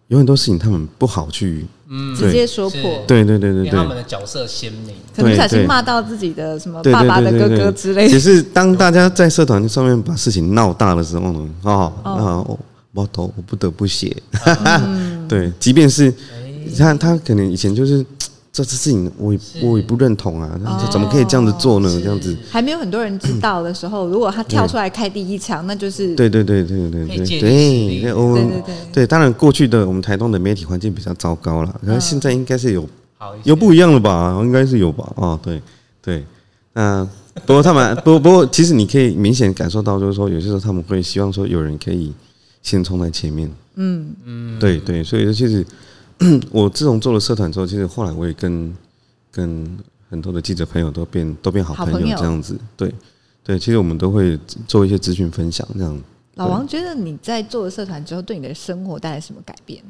[0.09, 3.97] 有很多事情他们不好去，嗯，直接说破，对对对对他们对。
[3.97, 12.59] 的角色鲜明，可能不小心骂到自己的什么爸爸的哥哥之类的，只是当大家在社团上面把事情闹大的时候呢，哦，啊，我
[12.95, 14.17] 我头我不得不写，
[15.29, 16.15] 对，即便是
[16.65, 18.07] 你看他可能以前就是
[18.53, 22.01] 这次事情我也我也不认同啊，这怎么可以这样子做呢？
[22.03, 27.17] 这样子，还没有很多人知道的时候，如果他跳出来开第一枪，那就是对对对对对对。
[27.27, 27.41] 对。
[27.41, 28.75] 力对，我们对对对。
[28.93, 32.85] 对，当然过去的我们台东的媒体环境比较糟糕了，然后现在应该是有
[33.19, 34.37] 好有不一样了吧？
[34.43, 35.13] 应该是有吧？
[35.17, 35.63] 啊，对
[36.03, 36.25] 对，
[36.73, 37.07] 那
[37.47, 42.13] 不过他们 不过不过，其实你可以明显感受到，就是说有些时候他们会希望说有人可以
[42.63, 43.49] 先冲在前面。
[43.77, 44.13] 嗯。
[44.25, 45.65] 嗯，对对，所以其实
[46.51, 48.75] 我自从做了社团之后，其实后来我也跟
[49.31, 49.79] 跟
[50.09, 52.59] 很多的记者朋友都变都变好朋友友这样子。
[52.77, 52.93] 对
[53.43, 55.99] 对，其实我们都会做一些资讯分享这样。
[56.35, 59.83] 老王觉得你在做了社团之后，对你的生活带来什么改变？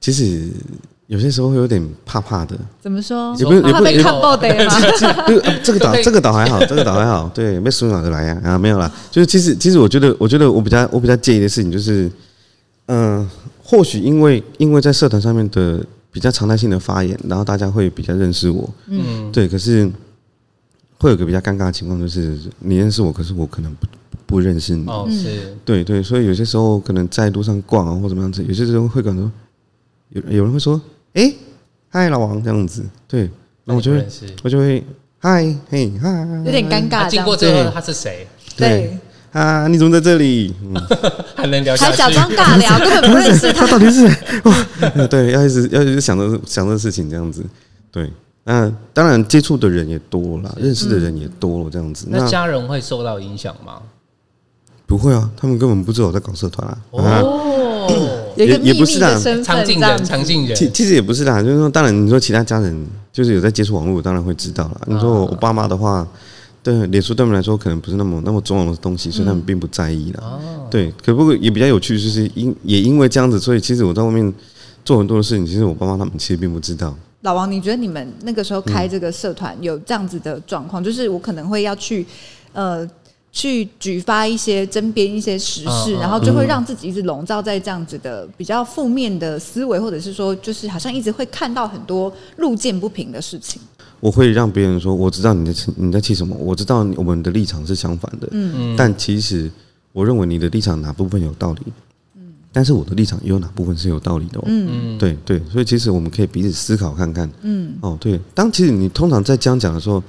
[0.00, 0.48] 其实
[1.06, 2.56] 有些时候会有点怕怕的。
[2.80, 3.34] 怎么说？
[3.38, 4.72] 也不是也怕被看爆的吗？
[5.62, 8.40] 这个倒这个倒还好，这个倒还好，对，没输哪个来呀？
[8.44, 8.90] 啊，没有啦。
[9.10, 12.10] 就是其实其实我觉得，我觉得我比较我比较介意的事情就是，
[12.88, 13.28] 嗯、
[13.62, 19.46] 或许因为因为在社团上面的比较常态性的发言，然后大家会比较认识我，嗯，对。
[19.46, 19.90] 可是
[20.98, 23.86] 会有个比较尴尬的情况，就是你认识我，可是我可能不
[24.26, 24.84] 不认识你。
[24.86, 29.22] 哦是，对对，所以有些时候可能在路上逛啊，或怎么样子，有些时候会感觉
[30.08, 30.80] 有有人会说
[31.14, 31.32] ：“哎，
[31.90, 33.30] 嗨，老王这样子。”对，
[33.64, 34.06] 那我就会
[34.42, 34.82] 我就会
[35.18, 37.08] 嗨嘿嗨，有点尴尬。
[37.08, 38.26] 经过之后他是谁？
[38.56, 38.98] 对，
[39.32, 40.54] 啊，你怎么在这里？
[40.62, 40.74] 嗯，
[41.36, 42.02] 还能聊下去？
[42.02, 43.66] 还假装尬聊，根本不认识他。
[43.66, 44.06] 他到底是
[44.44, 45.06] 哇？
[45.08, 47.44] 对，要一直要一直想着想着事情这样子。
[47.92, 48.10] 对，
[48.44, 52.06] 那当然接触的人也多了，认识的人也多了，这样子。
[52.08, 53.74] 那家人会受到影响吗？
[54.86, 56.78] 不会啊，他们根本不知道我在搞社团啊。
[56.96, 64.80] 啊哦， 有一个秘密也也不是啦的身份，常进人，这样子常进人，其其实也不是啦，就是说，当然你说其他家人就是有在接触网络，当然会知道啦。
[64.86, 66.06] 你说我我爸妈的话，
[66.76, 70.20] 对脸书对他们来说可能不是那么那么重要的东西，所以他们并不在意啦。
[70.22, 74.32] 哦，对，可不过也比较有趣，就是因也因为这样子，所以其实我在外面
[74.84, 76.94] 做很多的事情，其实我爸妈他们其实并不知道。
[77.22, 80.84] 老王，你觉得你们那个时候开这个社团有这样子的状况？
[80.84, 82.06] 就是我可能会要去，
[82.52, 82.88] 呃，
[83.32, 93.60] 去举发一些争辩一些时事，然后就会让自己一直笼罩在这样子的比较负面的思维，或者是说，就是好像一直会看到很多路见不平的事情。
[94.00, 98.74] 我会让别人说，我知道你在你在气什么，我知道我们的立场是相反的，嗯。
[98.76, 99.50] 但其实
[99.92, 101.60] 我认为你的立场哪部分有道理，
[102.52, 104.44] 但是我的立场也有哪部分是有道理的哦。
[104.46, 104.68] 嗯。
[104.70, 107.28] 嗯，对对，所以其实我们可以彼此思考看看。
[107.42, 107.74] 嗯。
[107.80, 110.02] 哦，对，当其实你通常在这样讲的时候，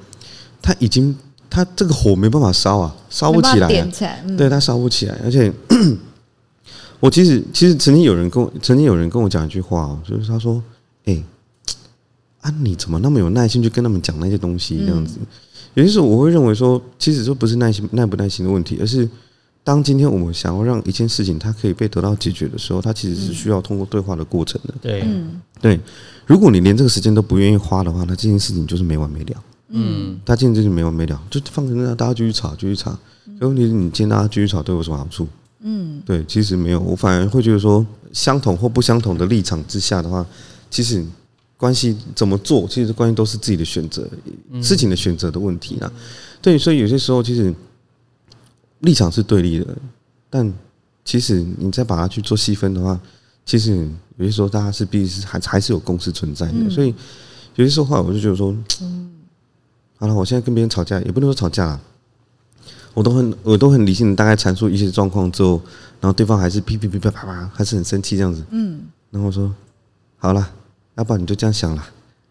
[0.62, 1.16] 他已经
[1.50, 3.68] 他这个火没办法烧啊，烧不起来、
[4.38, 5.20] 对，他烧不起来。
[5.24, 5.52] 而且
[7.00, 10.62] 我其实其实曾经有人跟我曾经有人跟我讲一句话哦，就是他说
[11.06, 11.24] ：“哎，
[12.42, 14.78] 啊，你怎么那么有耐心去跟他们讲那些东西？
[14.80, 15.18] 这样子。
[15.74, 19.08] 有些时候我会认为说，其实这不是耐心耐不耐心的问题，而是
[19.64, 24.74] 当今天我们想要让一件事情它可以被得到解决的时候，它其实是需要通过对话的过程的。
[24.82, 25.80] 对，嗯对，
[26.26, 29.44] 如果你连这个时间都不愿意花的话，那这件事情就是没完没了。
[29.70, 32.98] 嗯，他今天就是没完没了，就放在那，大家继续吵，继续吵。
[33.40, 35.28] 可问题是你今天大家继续吵，对我有什么好处？
[35.62, 36.80] 嗯对，其实没有。
[36.80, 40.26] 我反而会觉得说，相同或不相同的立场之下的话，
[40.72, 41.06] 其实
[41.60, 44.08] 关系怎么做，其实关系都是自己的选择，
[44.64, 45.92] 事情的选择的问题啦。
[46.42, 47.54] 对，所以有些时候其实
[48.80, 49.78] 立场是对立的，
[50.30, 50.54] 但
[51.04, 52.98] 其实你再把它去做细分的话，
[53.46, 53.76] 其实
[54.16, 56.70] 有些时候大家是必须还还是有共识存在的。
[56.70, 56.96] 所以
[57.56, 58.56] 有些时候话，我就觉得说，
[59.98, 61.82] 好了，我现在跟别人吵架，也不能说吵架了，
[62.94, 65.62] 我都很我都很理性的大概阐述一些状况之后，
[66.00, 68.42] 然后对方还是噼噼噼啪啪啪，还是很生气这样子。
[68.52, 69.54] 嗯，然后我说
[70.18, 70.50] 好了，
[71.00, 71.84] 要不然你就这样想了。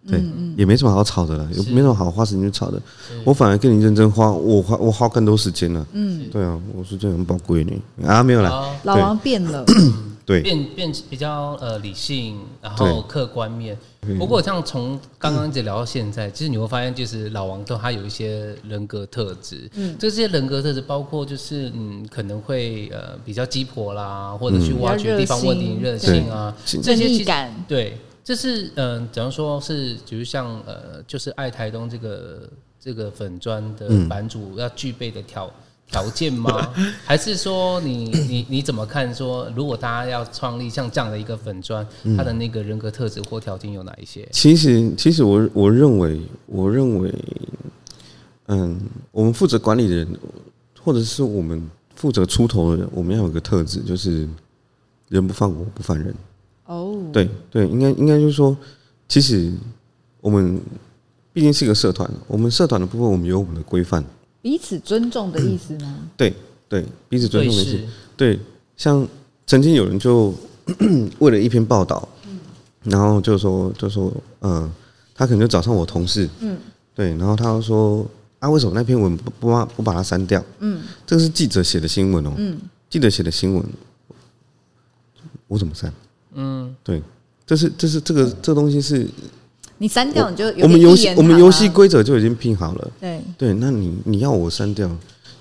[0.09, 0.22] 对，
[0.57, 2.81] 也没什么好吵的了，也没什么好花时间去吵的。
[3.24, 5.87] 我反而跟你认真花，我花我花更多时间了。
[5.92, 7.72] 嗯，对啊，我时间很宝贵呢。
[8.07, 9.66] 啊，没有啦，老王变了，
[10.24, 13.76] 对，变变比较呃理性，然后客观面。
[14.18, 19.68] 不过像从刚刚一直聊到现在，其实你会发现，就是老王都他有一些人格特质。
[19.74, 27.31] 嗯，这些人格特质包括就是嗯，可能会呃比较鸡婆啦，或者去挖掘地方问题、热心啊，这些其实
[27.66, 27.98] 对。
[28.28, 32.46] 这是嗯，假如说是，比如像呃，就是爱台东这个
[32.78, 35.50] 这个粉砖的版主要具备的条
[35.90, 36.70] 条件吗？
[37.06, 39.14] 还是说你你你怎么看？
[39.14, 41.88] 说如果大家要创立像这样的一个粉砖，
[42.18, 44.28] 他的那个人格特质或条件有哪一些？
[44.30, 47.10] 其实，其实我我认为，我认为，
[48.48, 48.78] 嗯，
[49.10, 50.06] 我们负责管理的人，
[50.82, 54.28] 或者是我们负责出头的人，我们要有个特质，就是
[55.08, 56.14] 人不犯我，不犯人。
[56.68, 58.54] 哦，对对，应该应该就是说，
[59.09, 59.50] 其实
[60.20, 60.61] 我们
[61.33, 64.04] 毕竟是一个社团，我们社团的部分，我们有我们的规范，
[64.42, 65.98] 彼此尊重的意思吗？
[66.14, 66.35] 对
[66.68, 67.81] 对，彼此尊重的意思。
[68.18, 68.38] 对，
[68.76, 69.09] 像
[69.46, 70.35] 曾经有人就
[71.20, 72.07] 为了一篇报道，
[72.83, 74.70] 然后就说就说，嗯，
[75.14, 76.59] 他可能就找上我同事，嗯，
[76.94, 78.07] 对，然后他就说
[78.40, 80.44] 啊，为什么那篇文不不把不把它删掉？
[80.59, 82.59] 嗯，这个是记者写的新闻哦，嗯，
[82.90, 83.64] 记者写的新闻，
[85.46, 85.90] 我怎么删？
[86.34, 87.02] 嗯，对，
[87.46, 89.08] 这是这是这个这个东西是，
[89.78, 93.20] 你删掉你就我们游戏我们游戏规则就已经拼好了，对。
[93.38, 94.90] 对，那你你要我删掉，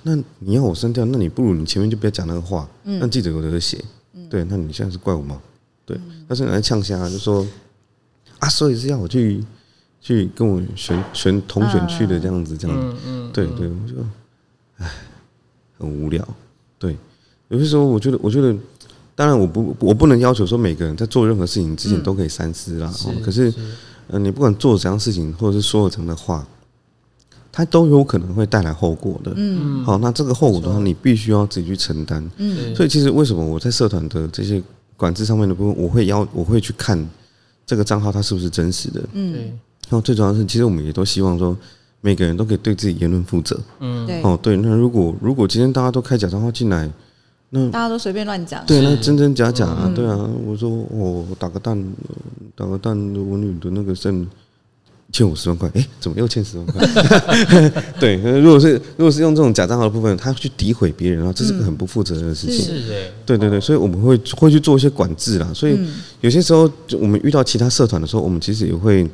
[0.03, 3.83] 那你要我删掉，那你不如你前面就不要讲那个话，嗯，让记者有的写，
[4.29, 5.41] 对，那你现在是怪我吗？
[5.85, 7.45] 对，但是你来呛虾就说
[8.39, 9.43] 啊，所以是要我去
[9.99, 13.31] 去跟我选选同选区的这样子这样子，嗯。
[13.33, 13.95] 对对，我就
[14.77, 14.91] 唉，
[15.77, 16.27] 很无聊，
[16.79, 16.95] 对，
[17.49, 18.55] 有些时候我觉得我觉得。
[19.17, 22.93] 当然，我不，我不能要求说每个人在做任何事情之前都可以三思啦。
[23.07, 23.51] 嗯、可是，
[24.09, 26.45] 呃，你不管做怎样事情，或者是说了怎样的话，
[27.51, 29.33] 它都有可能会带来后果的。
[29.35, 32.23] 嗯，好，那这个后果的话，你必须要自己去承担。
[32.37, 34.61] 嗯，所以其实为什么我在社团的这些
[34.95, 37.03] 管制上面的部分，我会要我会去看
[37.65, 39.03] 这个账号它是不是真实的。
[39.13, 39.33] 嗯，
[39.89, 41.57] 然后最主要是，其实我们也都希望说，
[42.01, 43.59] 每个人都可以对自己言论负责。
[43.79, 44.21] 嗯，对。
[44.21, 44.55] 哦，对。
[44.57, 46.87] 那如果如果今天大家都开假账号进来，
[47.49, 50.17] 那大家都随便乱讲，对，那真真假假啊，对啊。
[50.45, 51.81] 我说我打个蛋，
[52.55, 54.27] 打个蛋，我女的那个肾
[55.13, 56.85] 欠我十万块，哎，怎么又欠十万块？
[58.01, 62.65] 对，如果是如果是用这种假账号的部分，他去诋毁别人啊，这是个很不负责任的事情。
[62.65, 65.49] 是的，对对对，所以我们会会去做一些管制啦。
[65.53, 65.79] 所以
[66.19, 69.09] 有些时候，我们遇到其他社团的时候，我们其实也会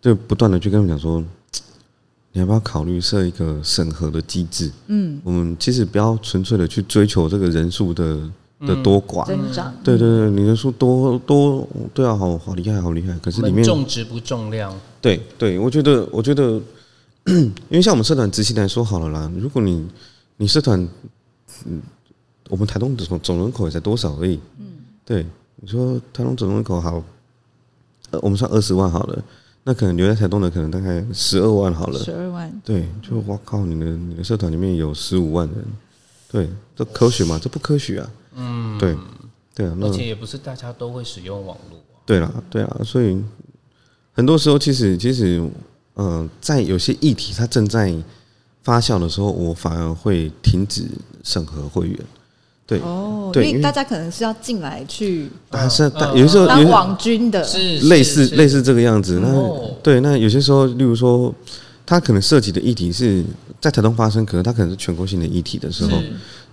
[0.00, 1.22] 就不断的去跟他们讲说。
[2.32, 4.70] 你要不要考虑设一个审核的机制？
[4.86, 8.18] 嗯，我们其实不要纯粹的去追求这个人数的
[8.60, 9.74] 的多寡增长。
[9.84, 13.18] 对对对，你人数多多，对啊，好好厉害，好厉害。
[13.18, 14.74] 可是里面重质不重量。
[15.00, 16.58] 对对，我觉得，我觉得，
[17.26, 19.86] 因为像我们社团执行来说好了啦，如果你
[20.38, 20.88] 你社团，
[21.66, 21.82] 嗯，
[22.48, 24.40] 我们台东总总人口也才多少而已。
[24.58, 24.66] 嗯，
[25.04, 27.02] 对，你说台东总人口好，
[28.10, 29.22] 呃，我们算二十万好了。
[29.64, 35.64] 那可能留在台东的可能大概十二万好了，十二万，对，就我靠，你的你的社团里面有十五万人，
[36.30, 37.38] 对，这科学吗？
[37.40, 38.96] 这不科学啊，嗯，对，
[39.54, 43.22] 对啊，而且也不是大家都会使用网络啊，对啦，对啊，所以
[44.12, 45.48] 很多时候其实其实，
[45.94, 47.94] 呃，在有些议题它正在
[48.62, 50.84] 发酵的时候，我反而会停止
[51.22, 51.98] 审核会员。
[52.72, 59.20] 对哦，因为大家可能是要进来去，还是有时候当网军的，是类似类似这个样子。
[59.20, 59.28] 那
[59.82, 61.34] 对，那有些时候，例如说，
[61.84, 63.22] 他可能涉及的议题是
[63.60, 65.98] 在台东发生，可能他可能是全国性的议题的时候，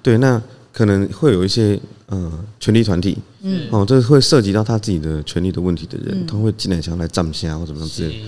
[0.04, 0.42] 对，那
[0.74, 8.22] 可能会有一些呃权力团体，嗯，哦，这会涉及到他自己的权利的问题的人，他会进来想要来站下或怎么样之类。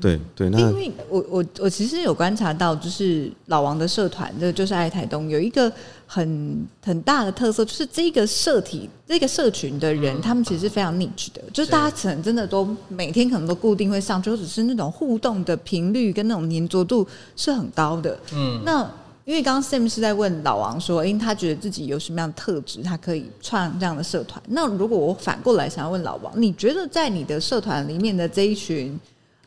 [0.00, 5.72] 对对，那因为我我我其实有观察到，就是老王的社团，这个就是爱台东，有一个
[6.10, 18.18] 很很大的特色，就是这个社体这个社群的人，他们其实是非常 niche 的，就是大家可能真的都每天可能都固定会上，就只是那种互动的频率跟那种粘着度是很高的。
[18.32, 18.90] 嗯，那
[19.26, 24.42] 因为刚刚 Sam 是在问老王说，因为他觉得自己有什么样的特质，他可以创这样的社团。
[24.48, 28.98] 那如果我反过来想要问老王，你觉得在你的社团里面的这一群？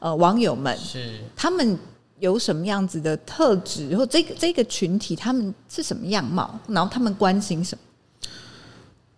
[0.03, 1.77] 呃，网友们是他们
[2.21, 8.29] 有什么样子的特质，然后这个这个群体他们是什么样貌，然后他们关心什么？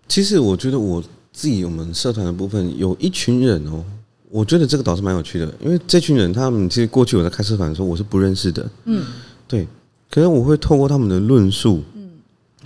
[0.07, 3.83] 其实我觉得我自己我们社团的部分有一群人哦，
[4.29, 9.05] 我觉得这个倒是蛮有趣的，因为这群人他们其实过去我在开社团的时候我是不认识的，嗯，
[9.47, 9.67] 对。
[10.09, 12.09] 可是我会透过他们的论述，嗯，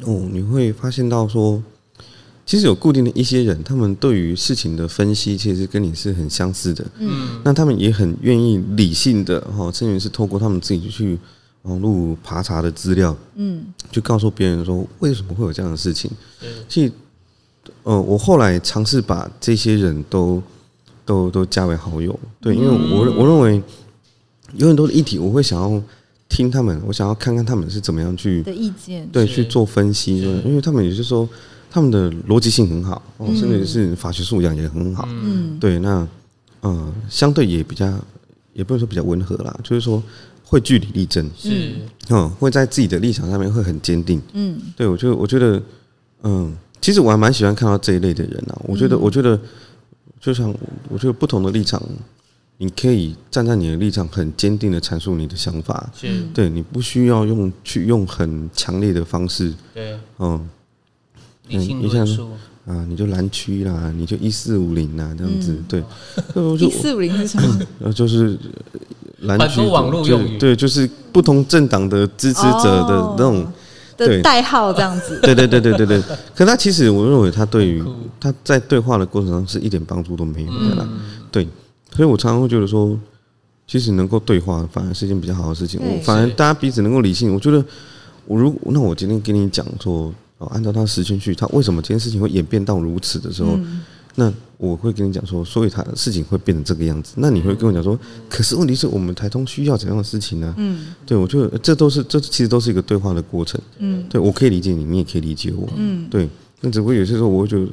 [0.03, 1.63] 哦，你会发现到说，
[2.47, 11.19] 其实有固定的一些人，他们对于事情的分析其实跟你是很相似的，嗯，那他们也很愿意理性的哈，甚至是透过他们自己去
[11.63, 16.09] 网络爬查的资料，嗯，就告诉别人说为什么会有这样的事情。
[16.69, 16.91] 其实，
[17.83, 20.41] 呃，我后来尝试把这些人都
[21.05, 23.61] 都都加为好友，对，因为我我认为
[24.55, 25.83] 有很多的议题，我会想要。
[26.29, 31.27] 听他们，我想要看看他们是怎么样去的意见，对，去做分析，因为他们也就是说，
[31.69, 36.07] 他们的逻辑性很好，哦，甚至是法学素养也很好，嗯，对，那
[36.61, 37.85] 呃，相对也比较，
[38.53, 40.01] 也不能说比较温和啦，就是说
[40.43, 41.75] 会据理力争，是，
[42.09, 45.61] 嗯，会在自己的立场上面会很坚定，嗯，对，我觉得，我觉得，
[46.23, 49.39] 嗯，其实我还蛮喜欢看到这一类的人啊，我觉得，我觉得，
[50.19, 50.53] 就像
[50.89, 51.81] 我觉得不同的立场。
[52.59, 55.87] 你可以站在你的立场，很坚定的阐述你的想法。
[55.95, 59.53] 是，对，你不需要用去用很强烈的方式。
[59.75, 60.49] 对，嗯，
[61.47, 62.05] 你像
[62.65, 65.55] 啊，你就蓝区啦，你就一四五零啦，这样子。
[65.69, 65.81] 对，
[66.59, 67.59] 一四五零是什么？
[67.79, 68.37] 呃，就是
[69.21, 70.37] 蓝区网络用语。
[70.37, 73.47] 对，就是不同政党的支持者的那种
[73.95, 75.17] 的代号，这样子。
[75.23, 76.03] 对对对对对对。
[76.35, 77.81] 可他其实，我认为他对于
[78.19, 80.87] 他在对话的过程中是一点帮助都没有的啦。
[81.31, 81.47] 对。
[81.95, 82.99] 所以，我常常会觉得说，
[83.65, 85.79] 其实能够对话，反而是一件比较好的事情。
[85.81, 87.33] 我反而大家彼此能够理性。
[87.33, 87.63] 我觉得，
[88.25, 93.59] 我如那我今天跟你讲说，哦，按照他的时间去，他为什么这件事情会演变到如此的时候，
[94.15, 97.13] 那我会跟你讲说，所以他的事情会变成这个样子。
[97.17, 100.53] 那你会跟我讲说，可是问题是我们台东需要怎样的事情呢？
[100.57, 103.59] 嗯，对，我觉得这都是这其实都是一个对话的过程。
[103.79, 105.67] 嗯，对我可以理解你，你也可以理解我。
[105.75, 106.29] 嗯，对。
[106.61, 107.67] 那只不过有些时候，我会觉得。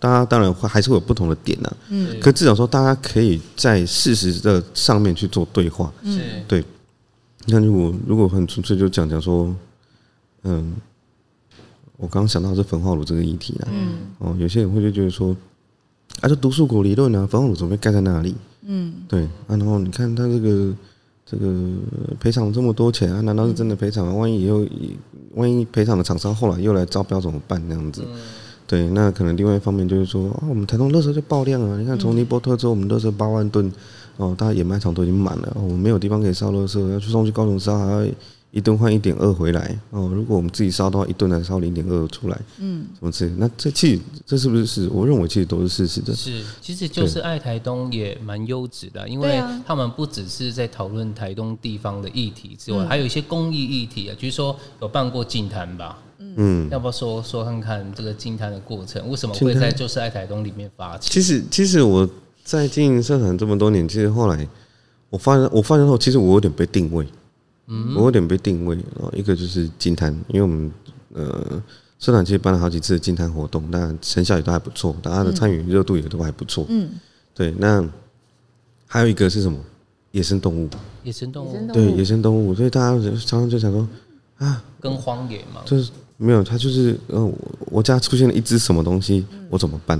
[0.00, 6.62] 大家当然会还是会有不同的点呐，嗯，可至少说大家可以在事实的上面去做对话，嗯，对。
[7.46, 9.52] 那如果如果很纯粹就讲讲说，
[10.44, 10.72] 嗯，
[11.98, 15.36] 我刚刚想到是焚化炉这个议题啊，嗯，哦，有些人会就觉得说，
[16.20, 18.34] 啊，就毒树果理论啊，焚化炉怎么会盖在那里？
[18.64, 20.72] 嗯，对啊，然后你看他这个
[21.26, 21.74] 这个
[22.20, 24.14] 赔偿这么多钱啊，难道是真的赔偿啊？
[24.14, 24.64] 万一以后
[25.34, 27.62] 万一赔偿的厂商后来又来招标怎么办？
[27.68, 28.02] 那样子。
[28.66, 31.78] 对，那可能另外一方面就是说，啊，我们台东垃圾就爆量啊！
[31.80, 33.72] 你看从尼波特之后，我们垃圾八万吨，
[34.18, 38.06] 哦，大家掩埋场都已经满了，我们没有地方可以烧垃圾，要去送去高雄烧，还要
[38.50, 44.88] 一吨换一点二回来，哦，如果我们自己烧的话，一吨才烧零点二出来，嗯，什么之类，那这其实这是不是是？
[44.88, 46.14] 我认为其实都是事实的。
[46.14, 55.98] 是，其实就是爱台东也蛮优质的，因为他们不只是在讨论台东地方的议题之外，还有一些公益议题啊，就是说有办过净坛吧。
[56.18, 59.08] 嗯，要不要说说看看这个净滩的过程？
[59.08, 61.10] 为什么会在就是爱台东里面发起？
[61.10, 62.08] 其实，其实我
[62.44, 64.48] 在经营社团这么多年，其实后来
[65.10, 67.06] 我发现，我发现后，其实我有点被定位，
[67.68, 68.74] 嗯，我有点被定位。
[68.74, 70.72] 然后一个就是金滩，因为我们
[71.12, 71.62] 呃
[71.98, 76.66] 社团其实办了好几次金滩活动，那成效也都还不错，大家的参与热度也都还不错。
[76.68, 76.90] 嗯，
[77.34, 77.54] 对。
[77.58, 77.86] 那
[78.86, 79.58] 还有一个是什么？
[80.12, 80.68] 野生动物，
[81.04, 82.54] 野生动物，对，野生动物。
[82.54, 83.86] 所以大家常常就想说
[84.38, 85.90] 啊，跟荒野嘛，就是。
[86.20, 87.32] 没有，他就是呃，
[87.66, 89.96] 我家出现了一只什么东西，我怎么办？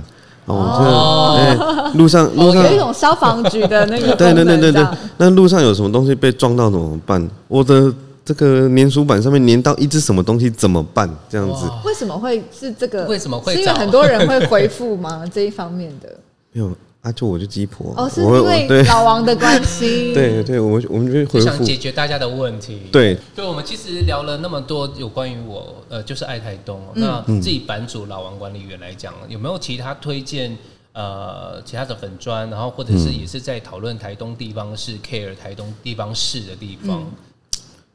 [0.49, 4.83] 然后我就哎，路上路上有一种消防局的那个，对对对对对。
[5.17, 7.29] 那路上有什么东西被撞到怎么办？
[7.47, 7.93] 我的
[8.25, 11.07] 这个粘鼠板上面粘到一只什么东西怎么办？
[11.29, 11.69] 这样子。
[11.85, 13.05] 为什么会是这个？
[13.05, 13.53] 为什么会？
[13.53, 15.23] 是因为很多人会回复吗？
[15.31, 16.09] 这一方面的？
[16.51, 16.71] 没有。
[17.01, 20.11] 啊，就我就鸡婆哦，是因为老王的关系。
[20.15, 22.81] 对对，我们我们就回想解决大家的问题。
[22.91, 26.81] 对，对，我们其实聊了那么多有关于我，呃，就是爱台东。
[26.95, 30.57] 那自己版主老王管理员来讲，有没有其他推荐？
[30.91, 37.05] 呃，其他的粉砖，然后或者是也是在讨论台东地方事、care 台东地方市的地方。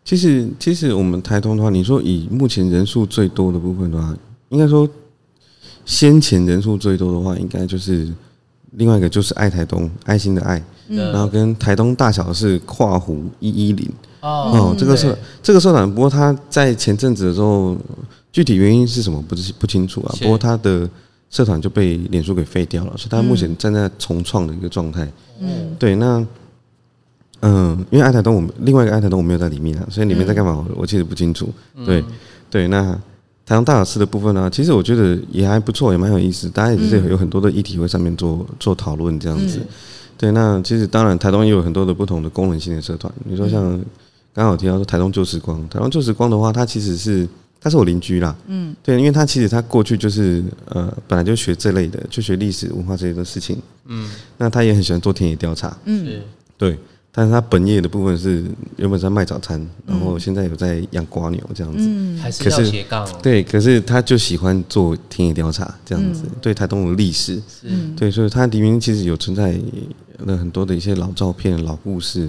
[0.04, 4.16] 其实，其实我们台东的话，你说以目前人数最多的部分的话，
[4.48, 4.88] 应该说
[5.84, 8.08] 先前人数最多的话，应该就是。
[8.76, 13.88] 另外一个就是爱台东，爱心的爱，然后跟台东大小是跨湖一一零
[14.20, 17.76] 哦，这个社这个社团，不过他在前阵子的时候，
[18.32, 20.14] 具体原因是什么不是不清楚啊。
[20.20, 20.88] 不过他的
[21.30, 25.08] 社团就被脸书给废掉了，所以他目前站在重创的一个状态。
[25.40, 26.26] 嗯，对，那
[27.40, 31.48] 嗯，因为爱台东，我们另外一个爱台东我没有在里面啊，所以里面在干嘛，我其实不清楚。
[31.84, 32.04] 对
[32.50, 32.98] 对，那。
[33.46, 36.48] 台东大小事的部分呢、啊，其实我觉得也还不错，也蛮有意思。
[36.48, 39.60] 大家也是有很多的议题会上面做做讨论这样子。
[40.16, 43.12] 对，那其实当然台东也有很多的不同的功能性的社团。
[43.24, 43.78] 你说像
[44.32, 47.28] 刚好提到说台东旧时光，台东旧时光的话，它其实是
[47.60, 56.20] 他是我邻居啦，嗯，对，因为他其实他过去就是呃，本来就学这类的，就学历史文化这些的事情，嗯，那他也很喜欢做田野调查，嗯，
[56.58, 56.78] 对，
[57.14, 58.44] 但是他本业的部分是
[58.76, 69.54] 原本在卖早餐，然后现在有在养瓜牛这样子，嗯，还是要斜杠，对，可是他就喜欢做田野调查这样子，对台东的历史，嗯，对，所以他里面其实有存在
[70.18, 72.28] 了很多的一些老照片、老故事，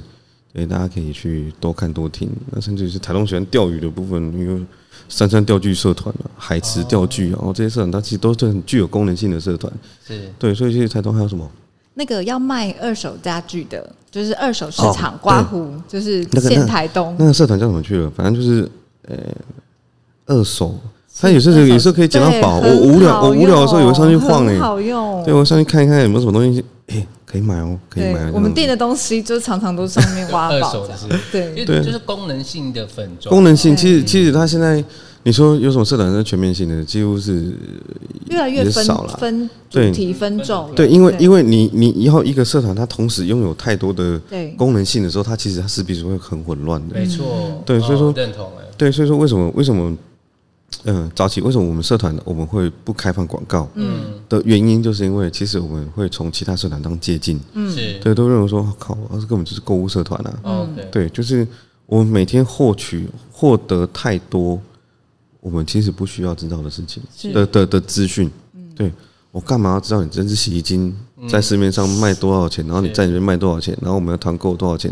[0.53, 4.63] 对，大家可以去多看多听，那甚至是台东喜欢钓鱼的部分，因为。
[5.07, 9.71] 山山钓具社团啊，海池钓具啊，哦，这些社团它其实都是很具有功能性的社团。
[10.07, 11.47] 是，对，所以这些台东还有什么？
[11.95, 18.11] 那个要卖二手家具的，就是二手市场刮胡，就是现台东那个社团叫什么去了？
[18.15, 18.69] 反正就是
[19.07, 19.15] 呃，
[20.27, 20.75] 二手。
[21.17, 25.23] 他有时候有时候可以捡到宝，我无聊我无聊的时候，也会上去晃哎，好用。
[25.23, 28.29] 对，我上去看一看有没有什么东西，哎，可以买哦，可以买。
[28.31, 30.85] 我们店的东西就常常都上面挖宝，
[31.31, 33.33] 对对，就是功能性的粉装。
[33.33, 34.83] 功能性其实其实它现在。
[35.25, 36.85] 你说有什么社团是全面性的？
[36.85, 37.51] 几乎是
[38.27, 40.71] 越来越少了，分主题分众。
[40.75, 44.21] 对，因为因为你你以后一个社团，它同时拥有太多的
[44.55, 46.93] 功能性的时候，它其实它势必是会很混乱的。
[46.93, 48.63] 没错，对，所以说认同哎。
[48.77, 49.97] 对，所以说为什么为什么
[50.83, 53.67] 嗯早期为什么我们社团我们会不开放广告？
[53.73, 57.39] 嗯，的原因就是因为其实我们会从其他社团当借镜。
[57.53, 60.39] 嗯，对，都认为说靠，这根本就是购物社团啊。
[60.43, 61.47] 嗯，对，就是
[61.87, 64.61] 我们每天获取获得太多。
[65.45, 68.31] 我们其实不需要知道的事情的的的资讯，
[68.75, 68.91] 对，
[69.31, 70.91] 我干嘛要知道你这支洗衣精
[71.29, 74.91] 在市面上卖多少钱，然后你在里面卖多少钱，然后我们要团购多少钱，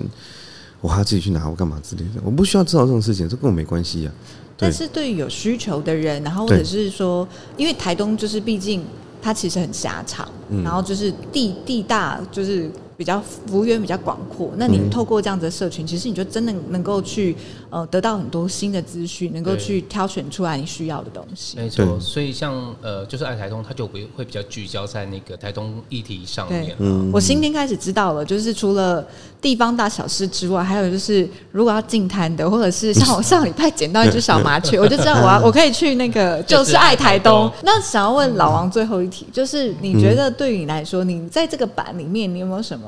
[0.80, 2.22] 我还要自己去拿，我干嘛之类的？
[2.24, 4.12] 我不需要知道这种事情，这跟我没关系呀。
[4.56, 7.28] 但是对于有需求的人，然后或者是说，
[7.58, 8.86] 因为台东就是毕竟
[9.24, 10.30] 它其实很狭长，
[10.64, 12.70] 然后就是地地大，就是。
[12.96, 17.36] 比较幅员比较广阔，那你透过这样子的社群，其实你就真的能够去
[17.70, 21.58] 呃得到很多新的资讯，能够去挑选出来你需要的东西。
[21.58, 26.76] 没错，所以像呃就是爱台东，它就会会比较聚焦在那个台东议题上面。
[26.80, 29.06] 嗯，我今天开始知道了，就是除了
[29.42, 37.52] 地方大小事之外，还有就是如果要进摊的，或者是像我上礼拜捡到一只小麻雀，我就知道我要我可以去那个就是爱台东。
[37.64, 42.83] 那想要问老王最后一题，就是你觉得对于你来说，你在这个版里面，你有没有什么？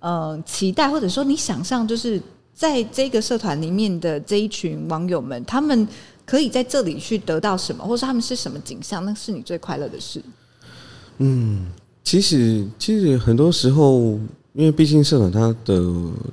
[0.00, 2.22] 呃，期待或者说你想象，就是
[2.54, 5.86] 在这个社团里面的这一群网友们，他们
[6.24, 9.04] 可以在这里去得到什么，或者他们是什么景象？
[9.04, 10.22] 那是你最快乐的事。
[11.18, 11.66] 嗯，
[12.04, 14.20] 其实其实很多时候，
[14.52, 15.82] 因为毕竟社团它的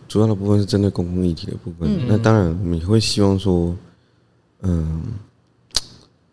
[0.08, 3.76] 主要的部分是针对公共议题的部分，嗯、那当然我们也会希望说，
[4.62, 5.02] 嗯，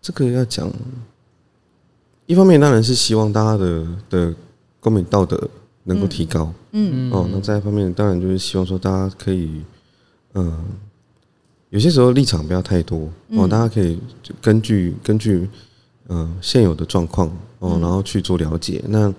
[0.02, 0.70] 这个要讲，
[2.26, 4.34] 一方面当然是希望大家的的
[4.80, 5.48] 公民道德。
[5.84, 7.12] 能够提高，嗯，嗯。
[7.12, 9.62] 哦，那在一方面当然就是希望说大家可以，
[10.34, 10.64] 嗯，
[11.70, 13.10] 有些时候立场不要太多。
[13.30, 13.98] 哦，大家可以
[14.40, 15.48] 根据根据
[16.08, 17.28] 嗯现有的状况
[17.58, 18.82] 哦，然后去做了解。
[18.86, 19.12] 那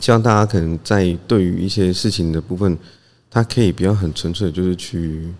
[0.00, 2.76] 希望大家可能在对于一些事情的部分，
[3.30, 5.32] 他可以不要很纯粹，就是去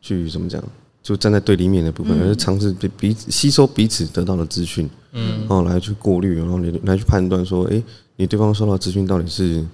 [0.00, 0.62] 去怎么讲，
[1.02, 7.80] 就站在对立面的部分，而是尝试彼彼此吸收彼此得到的资讯，嗯，哦，来去过滤，然后你来去判断说，哎，
[8.16, 9.64] 你对方收到资讯到底是。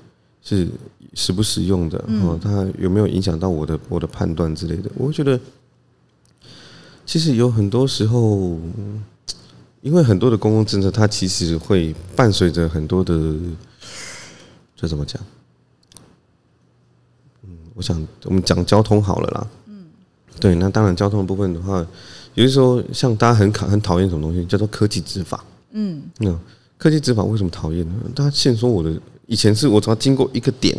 [0.43, 0.67] 是
[1.15, 2.39] 实不实用的哦？
[2.43, 4.91] 它有没有影响到我的我的判断之类的？
[4.97, 5.39] 我觉得
[7.05, 8.59] 其实有很多时候，
[9.83, 13.35] 因为很多的公共政策，它其实会伴随着很多的，
[14.75, 15.23] 这怎么讲？
[17.45, 19.47] 嗯，我想我们讲交通好了啦。
[19.67, 19.87] 嗯，
[20.41, 21.87] 对，那当然交通的部分的话，
[22.35, 25.45] 有的时候像大家很讨很讨厌什么东西，叫做科技执法。
[25.73, 26.35] 嗯，那
[26.79, 27.95] 科技执法为什么讨厌呢？
[28.15, 28.99] 大家先说我的。
[29.31, 30.77] 以前是我只要经过一个点，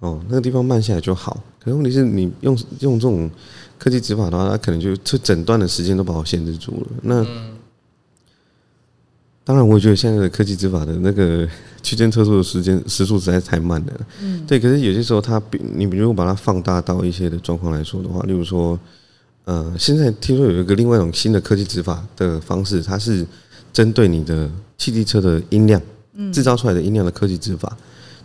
[0.00, 1.42] 哦，那个地方慢下来就好。
[1.58, 3.30] 可是问题是你用用这种
[3.78, 6.86] 科技执法的话，它可能就这整段的时间都把我限制住了。
[7.00, 7.24] 那
[9.44, 11.48] 当然，我也觉得现在的科技执法的那个
[11.82, 13.92] 区间测速的时间时速实在是太慢了。
[14.20, 14.60] 嗯，对。
[14.60, 18.78] 可是有些时候，它比你比如果把它放大到一些的状况来说的话，例如说，
[19.46, 23.26] 呃，现在听说有一个另外一种新的科技执法的方式，它是
[23.72, 25.80] 针对你的汽机车的音量。
[26.32, 27.76] 制造出来的音量的科技执法，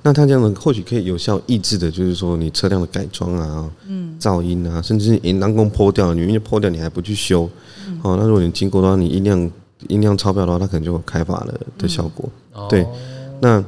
[0.03, 7.49] 那它这样的或许可以有效抑制的，就是说你车辆的改装啊，嗯，噪音啊，甚至是引擎工破掉，你因为破掉，你还不去修，
[8.03, 9.51] 哦，那如果你经过的话，你音量
[9.87, 12.29] 音量超标的话，它可能就有开发了的效果。
[12.69, 12.85] 对，
[13.41, 13.63] 那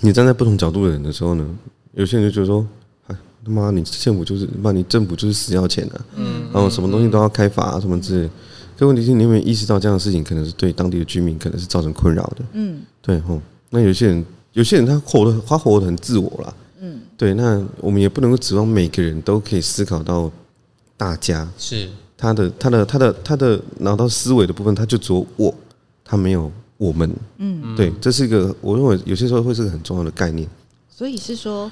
[0.00, 1.48] 你站在不同角度的人的时候呢，
[1.94, 2.66] 有些人就觉得说，
[3.06, 8.30] 哎，他妈，你政府就是，那你政府就是死要钱的，嗯，然后什么东西都要开罚啊，什么之类。
[8.76, 12.44] 这问题是，你有没有意识到这样的事情可能是对当地的居民可能是造成困扰的？
[12.52, 13.40] 嗯，对吼。
[13.70, 16.54] 那有些人，有些人他活的他活得很自我啦。
[16.80, 17.32] 嗯，对。
[17.34, 20.30] 那我们也不能够指望每个人都可以思考到
[20.96, 25.54] 大家是他的他的他的他的脑到思维的部分，他就只有我，
[26.04, 27.10] 他没有我们。
[27.38, 30.46] 嗯，对，这是一个我认为有些时候会是个很重要的概念。
[30.88, 31.70] 所以是说，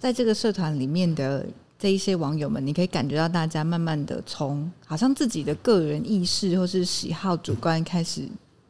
[0.00, 1.44] 在这个社团里面的
[1.78, 8.22] 这一些网友们，你可以感觉到大家慢慢的从好像自己的个人意识或是喜好主观开始。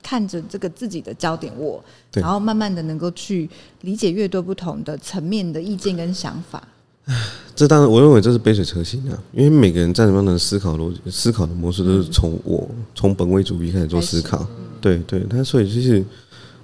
[0.02, 1.82] 看着这个自己的焦点我，
[2.12, 3.50] 然后慢慢的能够去
[3.80, 6.62] 理解越多不同的层面的意见跟想法。
[7.56, 14.46] 这当然，我认为这是杯水车薪啊，因为每个人在什么样的思考逻辑、思考的模式，都是从我从本位主义开始做思考。
[14.80, 16.04] 对对，他所以就是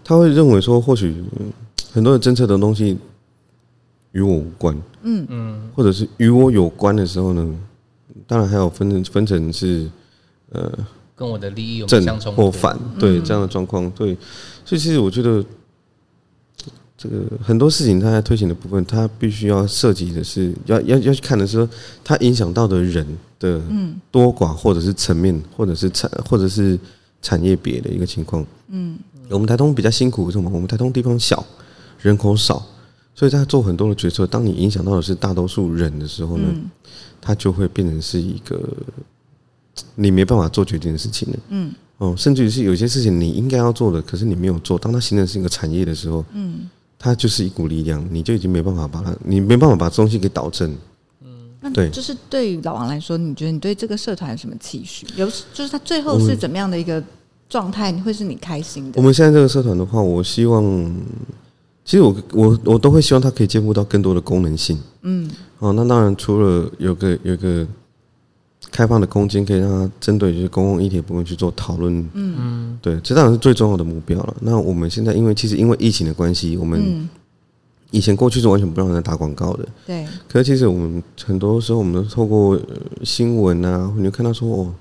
[0.05, 1.13] 他会认为说，或许
[1.91, 2.97] 很多的政策的东西
[4.13, 4.75] 与我无关。
[5.03, 7.59] 嗯嗯，或者是与我有关的时候呢，
[8.27, 9.91] 当然还有分成分成是
[10.51, 10.73] 呃。
[11.15, 14.17] 跟我的利益有正或反，对这样的状况，对，
[14.65, 15.45] 所以其实我觉得
[16.97, 21.69] 这个很多事情，它在推行的部分，它必须要涉及的是要要要去看的是说，
[22.03, 23.07] 它影响到的人
[23.39, 23.61] 的
[24.11, 26.77] 多寡，或者是层面，或者是产或者是
[27.21, 28.45] 产业别的一个情况。
[28.69, 28.99] 嗯，
[29.29, 30.51] 我们台东比较辛苦，为什么？
[30.53, 31.45] 我们台东地方小，
[32.01, 32.67] 人口少，
[33.15, 36.45] 所以在做很多的决策，当你影响到的是大多数人的时候呢，
[37.21, 38.61] 它就会变成是一个。
[39.95, 44.79] 你没办法做决定的事情了，嗯，哦，甚至于是有些事情你应该要做的，可是你没有做。
[44.79, 50.77] 当它形成是一个产业的时候，嗯，它就是一股力量，你就已经没办法把它，你没办法把东西给导正，
[51.23, 55.07] 嗯，对，就是对于老王来说，你觉得你对这个社团有什么期许？
[55.17, 57.03] 有，就是他最后是怎么样的一个
[57.49, 59.01] 状态，会是你开心的？
[59.01, 60.63] 我们现在这个社团的话，我希望，
[61.85, 67.67] 其实我我我都会希望它可以兼顾到更多的功能性，嗯，哦，那当然除了有个有个。
[68.71, 74.35] 开放的空间可以让它针对就是公共议题部分去做讨论，嗯，对，这当然是最重要的目标了。
[74.41, 77.07] 那我们现在因为其实因为疫情的关系，我们
[77.91, 80.07] 以前过去是完全不让人打广告的，对。
[80.27, 82.59] 可是其实我们很多时候我们都透过
[83.03, 84.75] 新闻啊，你就看到说哦。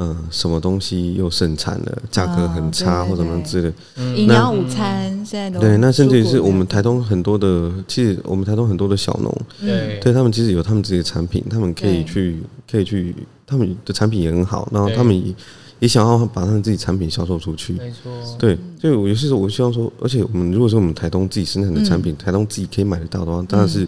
[0.00, 4.16] 嗯，什么东西又盛产了，价格很差或者什么之类的。
[4.16, 12.40] 营养午餐现在都对，那甚至于是我们台东很多的，其实我们台东很多的小农，对，对他们其实有他们自己的产品，他们可以去，
[12.70, 13.12] 可以去，
[13.44, 15.34] 他们的产品也很好，然后他们也
[15.80, 17.72] 也想要把他们自己产品销售出去。
[17.72, 23.84] 没错，对，所以有些时候我希望说，而且我们如果说我们台东自己生产的产品，台东自己可以买得到的话，当然是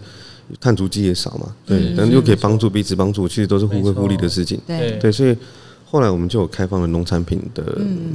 [0.58, 4.61] 碳足迹也少嘛，对，但又可以帮助彼此帮助，其实都是互惠互利的事情。
[4.66, 5.36] 对，对，所以。
[5.91, 7.64] 后来我们就有开放了农产品的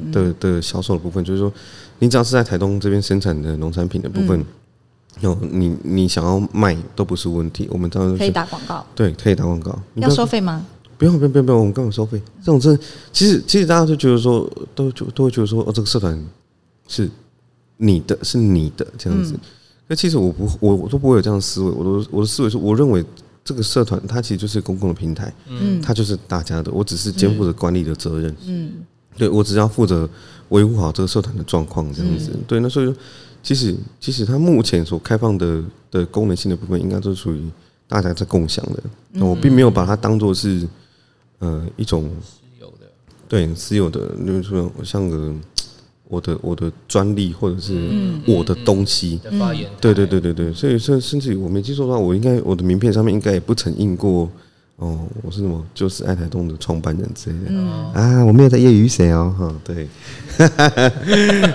[0.10, 1.52] 的的销售的部分，就是说，
[2.00, 4.42] 你只要是在台东这边生产的农产品的部分，
[5.20, 10.66] 有你你想要卖都不是问题，我们当然可以打广告，对，可以打广告，要收费吗？
[10.98, 12.18] 不用不用不用不用，我们干嘛收费？
[12.40, 12.80] 这种真
[13.12, 16.18] 其实其实大家都觉得说，都就都会觉得说，哦，这个社团
[16.88, 17.12] 是
[17.76, 19.38] 你的，是你的这样子。
[19.88, 23.04] 那其实我不我我都不会有这样的思维，我都我的思维是，我认为。
[23.46, 28.72] 这个社团它其实就是公共的平台，嗯，它就是大家的，我只是肩负着管理的责任，嗯，
[29.16, 30.10] 对，我只要负责
[30.50, 32.96] 维护好这个社团的状况这样子，对，那所以说，
[33.44, 37.48] 其实其实它目前所开放的的功能性的部分，应该都是属于
[37.88, 40.68] 大家在共享的，那我并没有把它当做是
[41.38, 42.92] 呃一种私有的，
[43.30, 45.32] 对，私有的，就是说像个。
[46.08, 47.90] 我的我的专利或者是
[48.28, 49.20] 我的东西，
[49.82, 54.30] 对对对对对，所以甚甚至于我没记错的话，我应该我的名片上面应该也不曾印过
[54.78, 57.60] 哦，我是什么就是爱台东的创办人之类的。
[58.00, 59.88] 啊，我没有在业余谁哦，哈，对，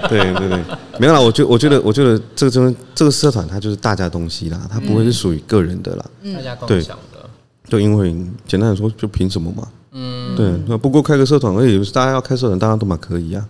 [0.09, 0.65] 对对对，
[0.99, 7.29] 没有啦，我觉我觉得我觉得这个这这个社团它就是大家东西啦，它不会是属于个人的啦，大家共享的，
[7.69, 8.13] 对，因为
[8.49, 13.47] 简单来说就凭什么嘛，嗯，对，那不过开个社团而已，大家要开社团，大家都蛮可以啊。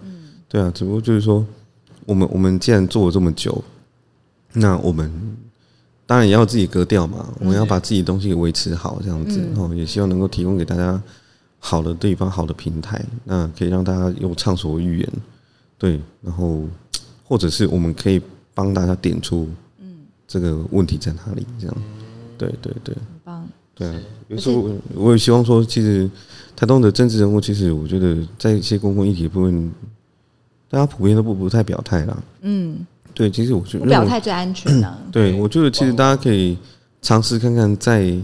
[0.50, 1.46] 对啊，只不过就是说，
[2.06, 3.62] 我们我们既然做了这么久，
[4.52, 5.08] 那我们
[6.06, 11.00] 当然也要自己割掉嘛，我们要把自己的东西给维持好，这样子，然后也希望能够提供给大家
[11.60, 15.08] 好的地方、好的平台，那可以让大家有畅所欲言，
[15.78, 16.64] 对，然后
[17.22, 18.20] 或者是我们可以
[18.52, 19.48] 帮大家点出，
[19.78, 21.76] 嗯，这个问题在哪里，这样，
[22.36, 26.10] 对对对，很棒，对啊，有时候我也希望说，其实
[26.56, 29.72] 台东的政治人物，其实我觉得在一些公共议题部分。
[30.70, 32.16] 大家普遍都不不太表态啦。
[32.42, 34.98] 嗯，对，其实我觉得表态最安全的。
[35.10, 36.56] 对，我觉得其实大家可以
[37.02, 38.14] 尝试看看，在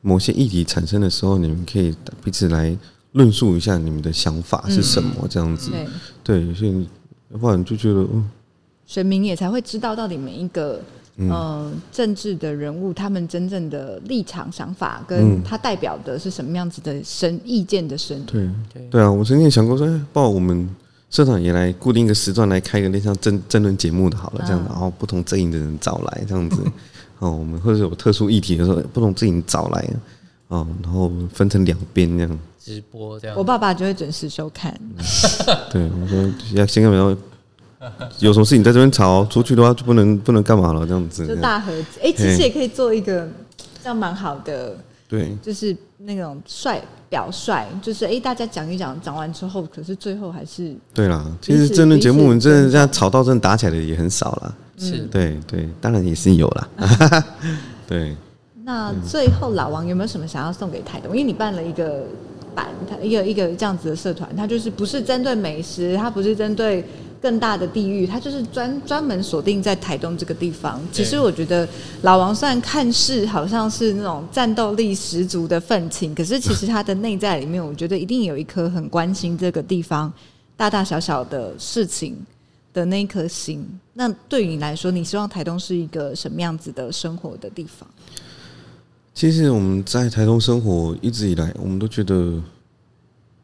[0.00, 1.94] 某些议题产生的时候，你们可以
[2.24, 2.74] 彼此来
[3.12, 5.72] 论述一下你们的想法是什么，这样子。
[6.24, 6.88] 对，所以
[7.32, 8.30] 要不然就觉得，嗯，
[8.86, 10.80] 选民也才会知道到底每一个
[11.18, 18.24] 呃政治的人物他们真正的立场、想法，跟他代表的是什么样子的声意见的神。
[18.24, 18.48] 对，
[18.90, 20.66] 对啊，我曾经也想过说，哎，包括我们。
[21.10, 26.62] 社长也来固定一个时段来开个那像争争论节目的好了，这样子，然后不同阵营的人找来这样子，
[27.18, 29.84] 哦，我们或者有特殊议题的时候，不同阵营找来，
[30.48, 33.36] 哦，然后分成两边这样直播这样。
[33.36, 34.72] 我爸爸就会准时收看。
[35.72, 37.16] 对，我说要先看，然后
[38.20, 41.26] 有什么事情在这边吵，出去的话就不能不能干嘛了，这样子。
[41.26, 43.28] 就大合集，哎、欸，其实也可以做一个
[43.82, 44.76] 这样蛮好的。
[45.08, 51.30] 对，就是那种帅表率，就是哎、欸，大家讲一讲，讲完之后，可是最后还是对啦。
[51.42, 54.56] 其实真的节目，真的这样吵到真的打起来的也很少了。
[54.78, 57.24] 是，对对，当然也是有啦。
[57.86, 58.16] 对。
[58.64, 61.10] 那最后老王有没有什么想要送给台东？
[61.10, 62.04] 因为你办了一个
[62.54, 66.84] 版，他一个一个这样子的社团，他就是不是针对美食，他不是针对。
[67.20, 70.80] 更大的地域，它就是专专门锁定在台东这个地方。
[70.90, 71.68] 其实我觉得
[72.02, 80.12] 老王虽然看似好像是那种战斗力十足的愤青，可是其实他的内在里面，我觉得一定有一颗很关心这个地方
[80.56, 82.16] 大大小小的事情
[82.72, 83.66] 的那一颗心。
[83.92, 87.86] 那对于你来说，你希望台东是一个什么样子的生活的地方？
[89.12, 92.40] 其实我们在台东生活一直以来，我们都觉得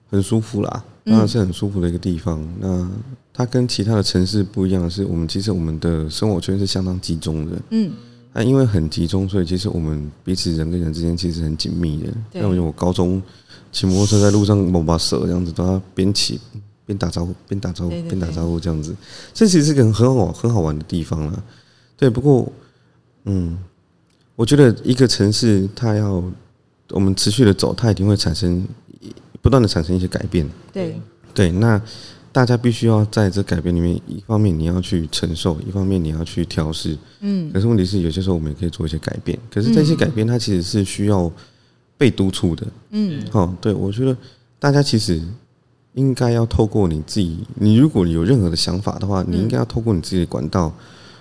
[0.08, 2.46] 很舒服啦，当然是很舒服的一个地方。
[2.60, 2.90] 那
[3.32, 7.52] 它跟其他的城市不一样的是，我们其实我们的生活圈是相当集中的。
[7.70, 7.92] 嗯，
[8.32, 12.12] 那因为很集中，所以其实我们彼此人跟人之间其实很紧密的。
[12.32, 13.22] 那我高中
[13.70, 16.40] 骑摩托车在路上猛把手这样子，都要边骑
[16.84, 18.94] 边打招呼，边打招呼边打招呼这样子。
[19.32, 21.42] 这其实是个很好很好玩的地方啦。
[21.96, 22.50] 对，不过
[23.24, 23.58] 嗯，
[24.34, 26.22] 我觉得一个城市它要
[26.90, 28.66] 我们持续的走，它一定会产生
[29.46, 30.44] 不断的产生一些改变。
[30.72, 31.00] 对
[31.32, 31.80] 对，那。
[32.32, 36.94] 大家必须要在这改变里面，一方面你要去承受，一方面你要去调试。
[37.20, 39.38] 嗯，可是问题是，有些时候我们也可以做一些改变。
[39.50, 41.32] 可是这些改变，它其实是需要
[41.96, 42.66] 被督促的。
[42.90, 44.14] 嗯，哦，对，我觉得
[44.58, 45.18] 大家其实
[45.94, 50.70] 应该要透过你自己，你如果你有任何的想法的话，你应该要透过你自己的管道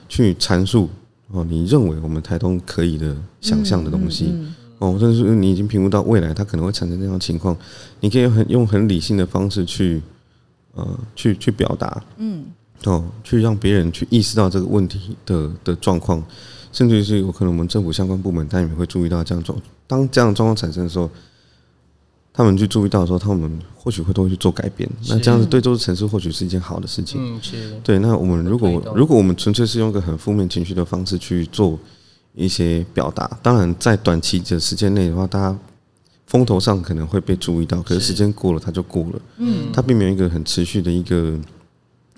[0.10, 0.90] 去阐述
[1.32, 4.34] 哦，你认为我们台东可以的想象的东西。
[4.80, 7.58] 哦，甚至是你已经评估到未来它可能会产生这样的情况，
[8.00, 10.02] 你可以很用很理性的方式去。
[10.78, 12.48] 呃，去去表达，嗯，
[12.84, 16.22] 哦，去让别人去意识到这个问题的的状况，
[16.74, 19.58] 甚至于是有可能我们政府相关部门，他也会注意到这样状，
[19.88, 21.10] 当这样的状况产生的时候，
[22.34, 24.90] 他们去注意到的时候，他们或许会都会去做改变。
[25.08, 27.22] 那这样子对这座城市或许是一件好的事情。
[27.24, 27.80] 嗯，是。
[27.82, 31.80] 对，那我们如果如果我们纯粹是用一个很负面情绪的方式去做
[32.36, 35.58] 一些表达，当然在短期的时间内的话，大家。
[36.28, 39.22] 风头上可能会被注意到，可是时间过了，它就过了。
[39.38, 41.40] 嗯，它并没有一个很持续的一个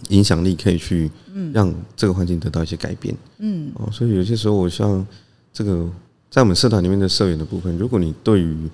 [0.07, 1.11] 影响力，可以去
[1.51, 3.13] 让这个环境得到一些改变。
[3.39, 5.05] 嗯，哦，所以有些时候，我希望
[5.51, 5.85] 这个
[6.31, 8.69] 在我们社团里面的社员的部分，如果你对于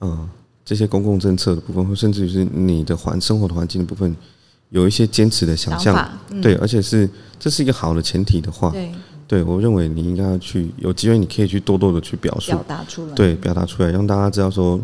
[0.00, 0.28] 呃
[0.66, 4.14] 这些公共政策的部分，或甚至于是你的环生活的环境的部分，
[4.68, 8.70] 有一些坚持的想象，对，而且是这是一个好的前提的话，
[9.26, 9.42] 对。
[9.42, 14.80] 我认为你应该要去有机会，你可以去多多的去表述、表达出来，对，表达出来，让大家知道说，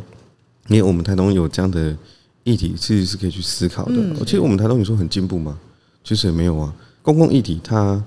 [0.69, 1.97] 因为我们台东有这样的
[2.45, 3.95] 议题，其实是可以去思考的。
[3.97, 5.59] 嗯、其实我们台东，你说很进步吗？
[6.03, 6.75] 其实也没有啊。
[7.03, 8.03] 公共议题，它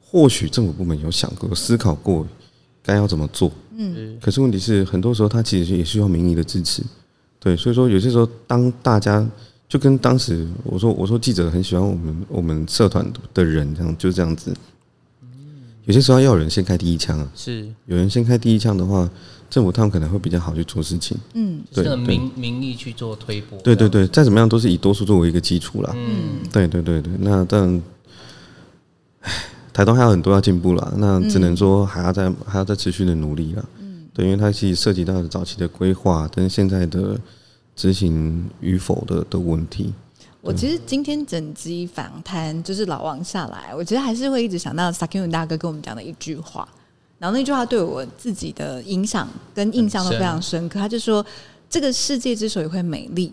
[0.00, 2.26] 或许政府部门有想过、思考过
[2.82, 6.82] 该要怎么做，嗯，可是问题是，很多时候它其实也需要民意的支持。
[7.40, 9.26] 对，所以说有些时候，当大家
[9.68, 14.52] 就跟当时我说，我说记者很喜欢我们我们社团的人，这样就这样子。
[15.88, 19.08] 有些时候要有人先开第一枪啊，是有人先开第一枪的话，
[19.48, 21.16] 政府他们可能会比较好去做事情。
[21.32, 23.58] 嗯，对，民民意去做推波。
[23.60, 25.90] 对对对，再怎么样都是以多数作为一个基础啦。
[25.96, 27.82] 嗯，对对对对，那当然，
[29.72, 33.64] 台东还有很多要进步啦，那只能说还要再还要再持续的努力啦。
[33.80, 37.18] 嗯，对，因为它其实涉及到早期的规划跟现在的
[37.74, 39.94] 执行与否的的问题。
[40.40, 46.68] 我其实今天整集访谈就是老王下来，我觉得还是会一直想到 Sakium 大哥跟我们讲的一句话，
[47.18, 50.78] 然后那句话对我自己的影响跟印象都非常深刻。
[50.78, 51.24] 他就说，
[51.68, 53.32] 这个世界之所以会美丽，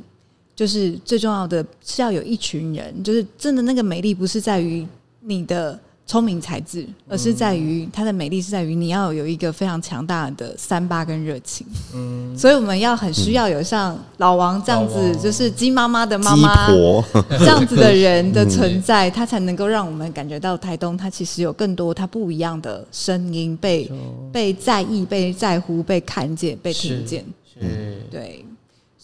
[0.55, 4.85] 就是最重要的是要有一群人，就是真的那个美丽不是在于
[5.21, 5.79] 你的。
[6.07, 11.65] 聪明才智，而是在于它的美丽是在于你要有一个非常强大的三八跟热情。
[11.95, 16.67] 嗯，所以我们要很需要有像老王这样子，就是鸡妈妈的妈妈
[17.39, 23.91] 这样子的人的存在，他才能够让我们感觉到台东它其实有更多它不一样的声音被
[24.31, 27.25] 被在意、被在乎、被看见、被听见。
[27.59, 28.45] 嗯，对。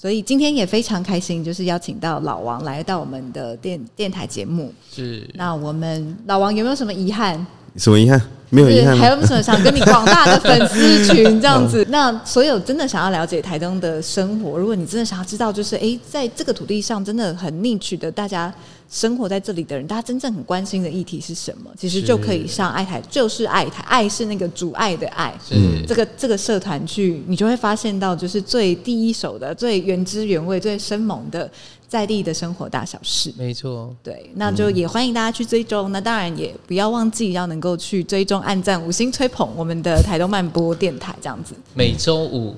[0.01, 4.73] 所以今天也非常开心，就是邀请到老王来到我们的电电台节目。
[4.91, 7.45] 是，那我们老王有没有什么遗憾？
[7.75, 8.19] 什么遗憾？
[8.49, 8.97] 没有遗憾。
[8.97, 11.85] 还有什么想跟你广大的粉丝群这样子？
[11.93, 18.51] 那所有真的想要了解台东的生活，如果你真的想要知道，就是哎，在这个土地上真的很 niche 的大家
[18.91, 21.71] 生活在这里的人，大家真正很关心的议题是什么？
[21.77, 25.55] 其实就可以上爱台，就是爱台，爱是那个阻碍的爱，是
[25.87, 31.49] 这个这个社团去，你就会发现到，就是最第一手的、最原汁原味、最生猛的
[31.87, 33.33] 在地的生活大小事。
[33.37, 35.89] 没错，对，那就也欢迎大家去追踪。
[35.93, 41.55] 那当然也不要忘记要能够去追踪、按赞、五星吹捧我们的台东慢播电台，这样子。
[41.73, 42.53] 每周五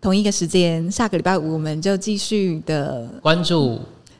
[0.00, 3.78] 同一个时间，下个礼拜五我们就继续的关注。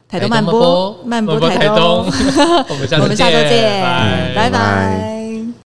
[0.09, 2.07] 台东慢播，慢播台东，
[2.71, 3.83] 我们下周见，
[4.35, 5.16] 拜拜。